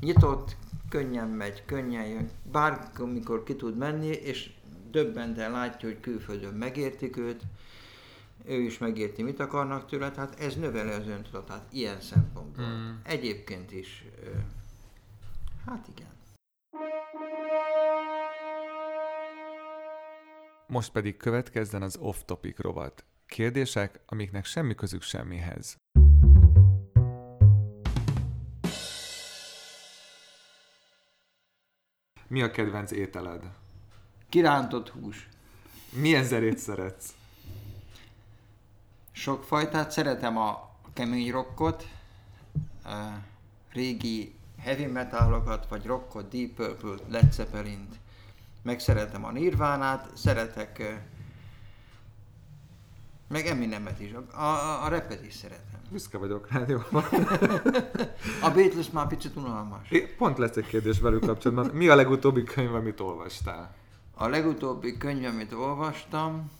Nyitott, 0.01 0.57
könnyen 0.88 1.29
megy, 1.29 1.64
könnyen 1.64 2.07
jön, 2.07 2.31
bármikor 2.53 3.42
ki 3.42 3.57
tud 3.57 3.77
menni, 3.77 4.07
és 4.07 4.51
döbbenten 4.90 5.51
látja, 5.51 5.88
hogy 5.88 6.01
külföldön 6.01 6.55
megértik 6.55 7.16
őt, 7.16 7.42
ő 8.44 8.61
is 8.61 8.79
megérti, 8.79 9.22
mit 9.22 9.40
akarnak 9.40 9.87
tőle, 9.87 10.11
tehát 10.11 10.40
ez 10.40 10.57
növeli 10.57 10.90
az 10.90 11.07
öntudatát 11.07 11.66
ilyen 11.72 12.01
szempontból. 12.01 12.64
Mm. 12.64 12.90
Egyébként 13.03 13.72
is, 13.72 14.05
hát 15.66 15.88
igen. 15.96 16.17
Most 20.66 20.92
pedig 20.92 21.16
következzen 21.16 21.82
az 21.82 21.96
off-topic 21.96 22.58
rovat. 22.58 23.04
Kérdések, 23.26 24.00
amiknek 24.06 24.44
semmi 24.44 24.74
közük 24.74 25.02
semmihez. 25.02 25.76
Mi 32.28 32.42
a 32.42 32.50
kedvenc 32.50 32.90
ételed? 32.90 33.42
Kirántott 34.28 34.88
hús. 34.88 35.28
Milyen 35.92 36.24
zerét 36.24 36.58
szeretsz? 36.58 37.14
Sok 39.12 39.44
fajtát, 39.44 39.90
szeretem 39.90 40.36
a 40.36 40.70
kemény 40.92 41.30
rockot, 41.30 41.88
a 42.84 42.98
régi 43.72 44.38
heavy 44.59 44.87
metalokat, 44.87 45.66
vagy 45.68 45.87
rockot, 45.87 46.29
Deep 46.29 46.51
Purple, 46.51 47.05
Led 47.09 47.33
Zeppelin-t, 47.33 47.94
meg 48.62 48.81
szeretem 48.81 49.25
a 49.25 49.31
Nirvánát, 49.31 50.11
szeretek 50.16 51.03
meg 53.29 53.47
Eminemet 53.47 54.01
is, 54.01 54.12
a, 54.12 54.42
a, 54.42 54.85
a 54.85 54.88
repet 54.88 55.27
is 55.27 55.35
szeretem. 55.35 55.81
Büszke 55.90 56.18
vagyok 56.18 56.51
rád, 56.51 56.68
jó? 56.68 56.79
A 58.47 58.51
Beatles 58.55 58.90
már 58.90 59.07
picit 59.07 59.37
unalmas. 59.37 59.90
É, 59.90 60.01
Pont 60.01 60.38
lesz 60.38 60.57
egy 60.57 60.66
kérdés 60.66 61.01
velük 61.01 61.21
kapcsolatban. 61.27 61.77
Mi 61.77 61.88
a 61.88 61.94
legutóbbi 61.94 62.44
könyv, 62.44 62.75
amit 62.75 63.01
olvastál? 63.01 63.75
A 64.14 64.29
legutóbbi 64.29 64.97
könyv, 64.97 65.25
amit 65.25 65.53
olvastam, 65.53 66.51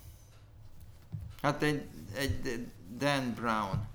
hát 1.43 1.63
egy, 1.63 1.83
egy 2.17 2.67
Dan 2.99 3.35
Brown 3.35 3.87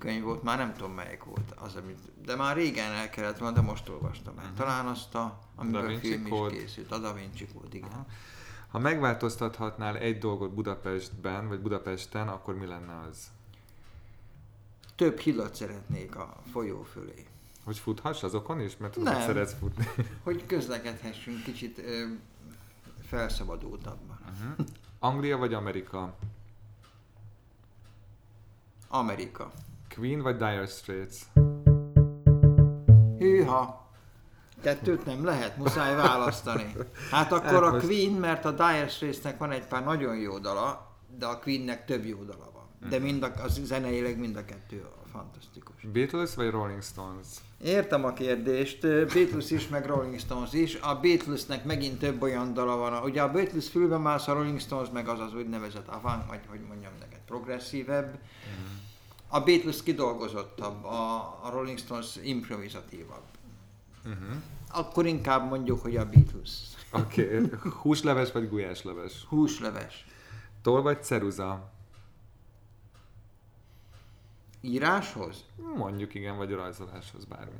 könyv 0.00 0.22
volt, 0.22 0.42
már 0.42 0.58
nem 0.58 0.72
tudom 0.74 0.92
melyik 0.92 1.24
volt 1.24 1.54
az, 1.56 1.76
amit, 1.76 1.98
de 2.24 2.36
már 2.36 2.56
régen 2.56 2.92
el 2.92 3.10
kellett 3.10 3.38
volna, 3.38 3.54
de 3.54 3.60
most 3.60 3.88
olvastam 3.88 4.38
el. 4.38 4.52
Talán 4.56 4.86
azt 4.86 5.14
a, 5.14 5.38
amiben 5.56 5.86
Vinci 5.86 6.06
film 6.08 6.28
Code. 6.28 6.54
is 6.54 6.60
készült, 6.60 6.90
a 6.92 6.98
Da 6.98 7.12
Vinci 7.14 7.46
Code, 7.54 7.76
igen. 7.76 8.06
Ha 8.68 8.78
megváltoztathatnál 8.78 9.96
egy 9.96 10.18
dolgot 10.18 10.50
Budapestben, 10.54 11.48
vagy 11.48 11.60
Budapesten, 11.60 12.28
akkor 12.28 12.54
mi 12.54 12.66
lenne 12.66 13.00
az? 13.08 13.30
Több 14.96 15.18
hidat 15.18 15.54
szeretnék 15.54 16.16
a 16.16 16.36
folyó 16.52 16.82
fölé, 16.82 17.26
Hogy 17.64 17.78
futhass 17.78 18.22
azokon 18.22 18.60
is? 18.60 18.76
Mert 18.76 18.96
Nem. 18.96 19.14
hogy 19.14 19.22
szeretsz 19.22 19.54
futni. 19.58 19.88
hogy 20.24 20.46
közlekedhessünk 20.46 21.42
kicsit 21.42 21.78
ö, 21.78 22.04
felszabadultabban. 23.06 24.18
Anglia 24.98 25.36
vagy 25.36 25.54
Amerika? 25.54 26.14
Amerika. 28.88 29.52
Queen 29.96 30.20
vagy 30.22 30.36
Dire 30.36 30.66
Straits? 30.66 31.16
Hűha! 33.18 33.88
Kettőt 34.62 35.04
nem 35.06 35.24
lehet, 35.24 35.56
muszáj 35.56 35.94
választani. 35.94 36.74
Hát 37.10 37.32
akkor 37.32 37.44
Hát 37.46 37.62
a 37.62 37.70
most- 37.70 37.86
Queen, 37.86 38.12
mert 38.12 38.44
a 38.44 38.50
Dire 38.50 38.88
Straitsnek 38.88 39.38
van 39.38 39.50
egy 39.50 39.66
pár 39.66 39.84
nagyon 39.84 40.16
jó 40.16 40.38
dala, 40.38 40.96
de 41.18 41.26
a 41.26 41.38
Queennek 41.38 41.84
több 41.84 42.04
jó 42.04 42.22
dala 42.22 42.50
van. 42.52 42.88
De 42.90 42.98
mind 42.98 43.22
a, 43.22 43.32
az 43.42 43.60
zeneileg 43.64 44.18
mind 44.18 44.36
a 44.36 44.44
kettő 44.44 44.84
fantasztikus. 45.12 45.86
Beatles 45.92 46.34
vagy 46.34 46.50
Rolling 46.50 46.82
Stones? 46.82 47.26
Értem 47.62 48.04
a 48.04 48.12
kérdést, 48.12 48.80
Beatles 48.80 49.50
is, 49.50 49.68
meg 49.68 49.86
Rolling 49.86 50.18
Stones 50.18 50.52
is. 50.52 50.74
A 50.74 50.94
Beatlesnek 51.00 51.64
megint 51.64 51.98
több 51.98 52.22
olyan 52.22 52.54
dala 52.54 52.76
van. 52.76 53.02
Ugye 53.02 53.22
a 53.22 53.30
Beatles 53.30 53.68
fülben 53.68 54.00
mász, 54.00 54.28
a 54.28 54.32
Rolling 54.32 54.60
Stones 54.60 54.88
meg 54.90 55.08
az 55.08 55.20
az 55.20 55.34
úgynevezett 55.34 55.88
avant, 55.88 56.28
vagy 56.28 56.40
hogy 56.48 56.60
mondjam 56.68 56.92
neked, 57.00 57.20
progresszívebb. 57.26 58.18
A 59.32 59.40
Beatles 59.40 59.82
kidolgozottabb, 59.82 60.84
a, 60.84 61.38
a 61.42 61.50
Rolling 61.50 61.78
Stones 61.78 62.16
improvizatívabb. 62.22 63.22
Uh-huh. 64.04 64.36
Akkor 64.72 65.06
inkább 65.06 65.48
mondjuk, 65.48 65.82
hogy 65.82 65.96
a 65.96 66.08
Beatles. 66.08 66.50
Oké. 66.92 67.38
Okay. 67.38 67.70
Húsleves 67.70 68.32
vagy 68.32 68.48
gulyásleves? 68.48 69.24
Húsleves. 69.28 70.06
Toll 70.62 70.80
vagy 70.80 71.02
ceruza? 71.02 71.70
Íráshoz? 74.60 75.44
Mondjuk 75.76 76.14
igen, 76.14 76.36
vagy 76.36 76.52
rajzoláshoz, 76.52 77.24
bármi. 77.24 77.58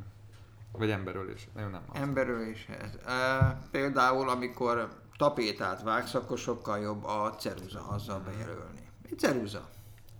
Vagy 0.73 0.91
emberölés. 0.91 1.49
Nem, 1.55 1.71
nem. 1.71 1.83
Emberöléshez. 1.93 2.99
E, 3.07 3.59
például, 3.71 4.29
amikor 4.29 4.89
tapétát 5.17 5.83
vágsz, 5.83 6.15
akkor 6.15 6.39
sokkal 6.39 6.79
jobb 6.79 7.05
a 7.05 7.35
ceruza 7.39 7.87
azzal 7.89 8.21
bejelölni. 8.21 8.89
Ceruza. 9.17 9.69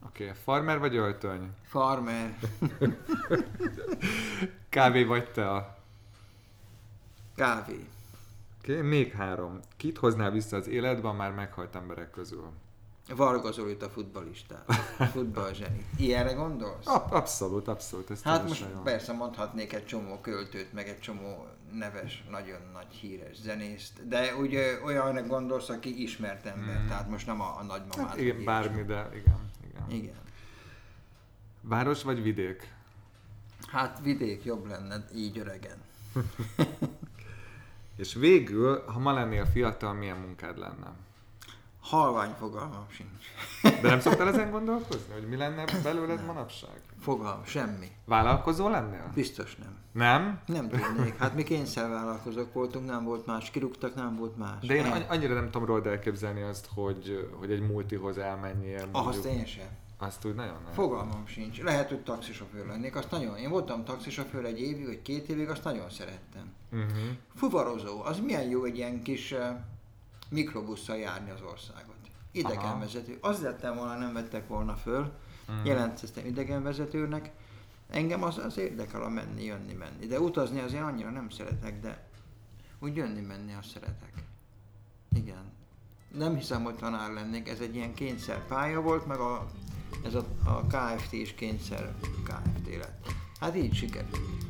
Oké, 0.07 0.25
okay. 0.25 0.37
farmer 0.45 0.79
vagy 0.79 0.97
öltöny? 0.97 1.51
Farmer. 1.63 2.39
Kávé 4.69 5.05
vagy 5.05 5.31
te? 5.31 5.77
Kávé. 7.37 7.87
Oké, 8.59 8.73
okay. 8.73 8.89
még 8.89 9.13
három. 9.13 9.61
Kit 9.77 9.99
hoznál 9.99 10.31
vissza 10.31 10.57
az 10.57 10.69
életbe 10.69 11.09
a 11.09 11.13
már 11.13 11.33
meghalt 11.33 11.75
emberek 11.75 12.11
közül? 12.11 12.51
Varga 13.17 13.53
Zolit 13.53 13.83
a 13.83 13.89
futballistát. 13.89 14.73
Futballzseni. 15.13 15.87
Ilyenre 15.97 16.33
gondolsz? 16.33 16.87
A- 16.87 17.07
abszolút, 17.11 17.69
abszolút. 17.69 18.11
Ez 18.11 18.23
Hát 18.23 18.49
most 18.49 18.65
jó. 18.75 18.81
persze 18.81 19.13
mondhatnék 19.13 19.73
egy 19.73 19.87
csomó 19.87 20.19
költőt, 20.21 20.73
meg 20.73 20.89
egy 20.89 21.01
csomó 21.01 21.47
neves, 21.73 22.25
nagyon 22.31 22.59
nagy 22.73 22.87
híres 23.01 23.37
zenészt, 23.37 24.09
de 24.09 24.37
úgy 24.37 24.55
ö, 24.55 24.83
olyanra 24.85 25.27
gondolsz, 25.27 25.69
aki 25.69 26.03
ismert 26.03 26.47
ember, 26.47 26.83
Mm. 26.83 26.89
tehát 26.89 27.09
most 27.09 27.27
nem 27.27 27.41
a, 27.41 27.57
a 27.59 27.63
nagymamát. 27.63 28.09
Hát 28.09 28.21
igen, 28.21 28.45
bármi, 28.45 28.83
de 28.83 29.09
igen, 29.15 29.51
igen. 29.89 30.03
Igen. 30.03 30.19
Város 31.61 32.03
vagy 32.03 32.23
vidék? 32.23 32.73
Hát 33.67 34.01
vidék 34.03 34.45
jobb 34.45 34.67
lenne 34.67 35.05
így 35.15 35.39
öregen. 35.39 35.77
És 37.97 38.15
végül, 38.15 38.85
ha 38.87 38.99
ma 38.99 39.13
lennél 39.13 39.47
fiatal, 39.47 39.93
milyen 39.93 40.17
munkád 40.17 40.59
lenne? 40.59 40.93
Halvány 41.91 42.35
fogalmam 42.39 42.87
sincs. 42.89 43.25
De 43.83 43.89
nem 43.89 44.01
szoktál 44.01 44.29
ezen 44.29 44.51
gondolkozni, 44.51 45.13
hogy 45.13 45.29
mi 45.29 45.37
lenne 45.37 45.65
belőled 45.83 46.25
manapság? 46.27 46.81
Fogalm, 47.01 47.45
semmi. 47.45 47.87
Vállalkozó 48.05 48.69
lennél? 48.69 49.11
Biztos 49.15 49.57
nem. 49.57 49.79
Nem? 49.93 50.41
Nem 50.47 50.69
tudnék. 50.69 51.17
Hát 51.19 51.35
mi 51.35 51.43
kényszervállalkozók 51.43 52.53
voltunk, 52.53 52.87
nem 52.87 53.05
volt 53.05 53.27
más. 53.27 53.51
Kirúgtak, 53.51 53.95
nem 53.95 54.17
volt 54.17 54.37
más. 54.37 54.67
De 54.67 54.75
én 54.75 54.83
Nem. 54.83 54.93
anny- 54.93 55.07
annyira 55.11 55.35
nem 55.35 55.51
tudom 55.51 55.67
rólad 55.67 55.87
elképzelni 55.87 56.43
azt, 56.43 56.69
hogy, 56.75 57.29
hogy 57.39 57.51
egy 57.53 57.61
multihoz 57.71 58.19
elmenjél. 58.19 58.89
Ahhoz 58.93 59.25
én 59.25 59.45
sem. 59.47 59.69
Azt 59.99 60.25
úgy 60.25 60.35
nagyon 60.35 60.57
nem. 60.65 60.73
Fogalmam 60.73 61.27
sincs. 61.27 61.63
Lehet, 61.63 61.89
hogy 61.89 62.01
taxisofőr 62.03 62.67
lennék, 62.67 62.97
azt 62.97 63.11
nagyon. 63.11 63.37
Én 63.37 63.51
voltam 63.51 63.85
taxisofőr 63.85 64.45
egy 64.45 64.61
évig, 64.61 64.87
vagy 64.87 65.03
két 65.03 65.29
évig, 65.29 65.49
azt 65.49 65.65
nagyon 65.65 65.91
szerettem. 65.91 66.53
Uh-huh. 66.73 66.89
Fuvarozó, 67.35 68.03
az 68.03 68.21
milyen 68.21 68.49
jó 68.49 68.65
egy 68.65 68.77
ilyen 68.77 69.03
kis 69.03 69.33
uh, 69.33 69.39
mikrobusszal 70.31 70.97
járni 70.97 71.31
az 71.31 71.41
országot. 71.43 71.95
Idegenvezető. 72.33 73.19
Az 73.21 73.41
lettem 73.41 73.77
volna, 73.77 73.97
nem 73.97 74.13
vettek 74.13 74.49
volna 74.49 74.75
föl. 74.75 75.13
Mhm. 75.47 75.67
Jelentkeztem 75.67 76.27
idegenvezetőnek. 76.27 77.31
Engem 77.89 78.23
az, 78.23 78.39
az 78.39 78.59
érdekel 78.59 79.03
a 79.03 79.09
menni, 79.09 79.45
jönni, 79.45 79.73
menni. 79.73 80.07
De 80.07 80.21
utazni 80.21 80.61
azért 80.61 80.83
annyira 80.83 81.11
nem 81.11 81.31
szeretek, 81.31 81.81
de 81.81 82.09
úgy 82.79 82.97
jönni, 82.97 83.21
menni 83.21 83.55
azt 83.55 83.69
szeretek. 83.69 84.13
Igen. 85.13 85.53
Nem 86.15 86.37
hiszem, 86.37 86.63
hogy 86.63 86.75
tanár 86.75 87.13
lennék, 87.13 87.49
ez 87.49 87.61
egy 87.61 87.75
ilyen 87.75 87.95
kényszer 87.95 88.47
pálya 88.47 88.81
volt, 88.81 89.07
meg 89.07 89.19
a, 89.19 89.47
ez 90.05 90.15
a, 90.15 90.25
a 90.45 90.67
KFT 90.67 91.13
is 91.13 91.35
kényszer 91.35 91.95
KFT 92.25 92.77
lett. 92.77 93.07
Hát 93.41 93.57
így 93.57 93.75
sikerült. 93.75 94.50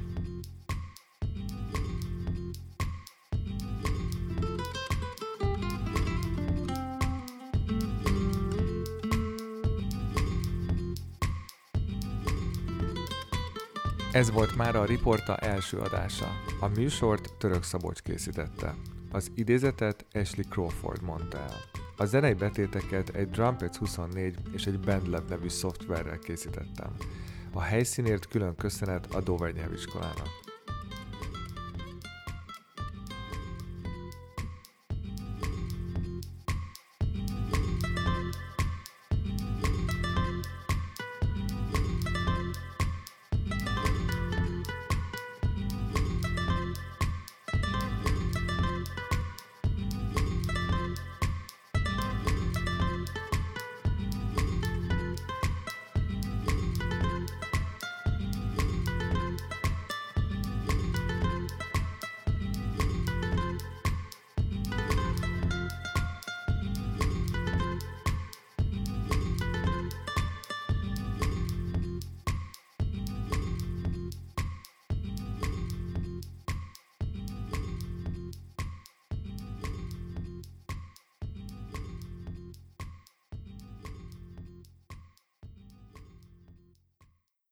Ez 14.13 14.31
volt 14.31 14.57
már 14.57 14.77
a 14.77 14.85
Riporta 14.85 15.37
első 15.37 15.79
adása. 15.79 16.27
A 16.61 16.69
műsort 16.69 17.35
Török 17.39 17.63
Szabolcs 17.63 18.01
készítette. 18.01 18.75
Az 19.11 19.31
idézetet 19.35 20.07
Ashley 20.13 20.45
Crawford 20.49 21.03
mondta 21.03 21.39
el. 21.39 21.57
A 21.97 22.05
zenei 22.05 22.35
betéteket 22.35 23.09
egy 23.09 23.31
Drumpets 23.31 23.77
24 23.77 24.39
és 24.53 24.67
egy 24.67 24.81
BandLab 24.81 25.29
nevű 25.29 25.49
szoftverrel 25.49 26.19
készítettem. 26.19 26.97
A 27.53 27.61
helyszínért 27.61 28.29
külön 28.29 28.57
köszönet 28.57 29.15
a 29.15 29.21
Dover 29.21 29.53
nyelviskolának. 29.53 30.49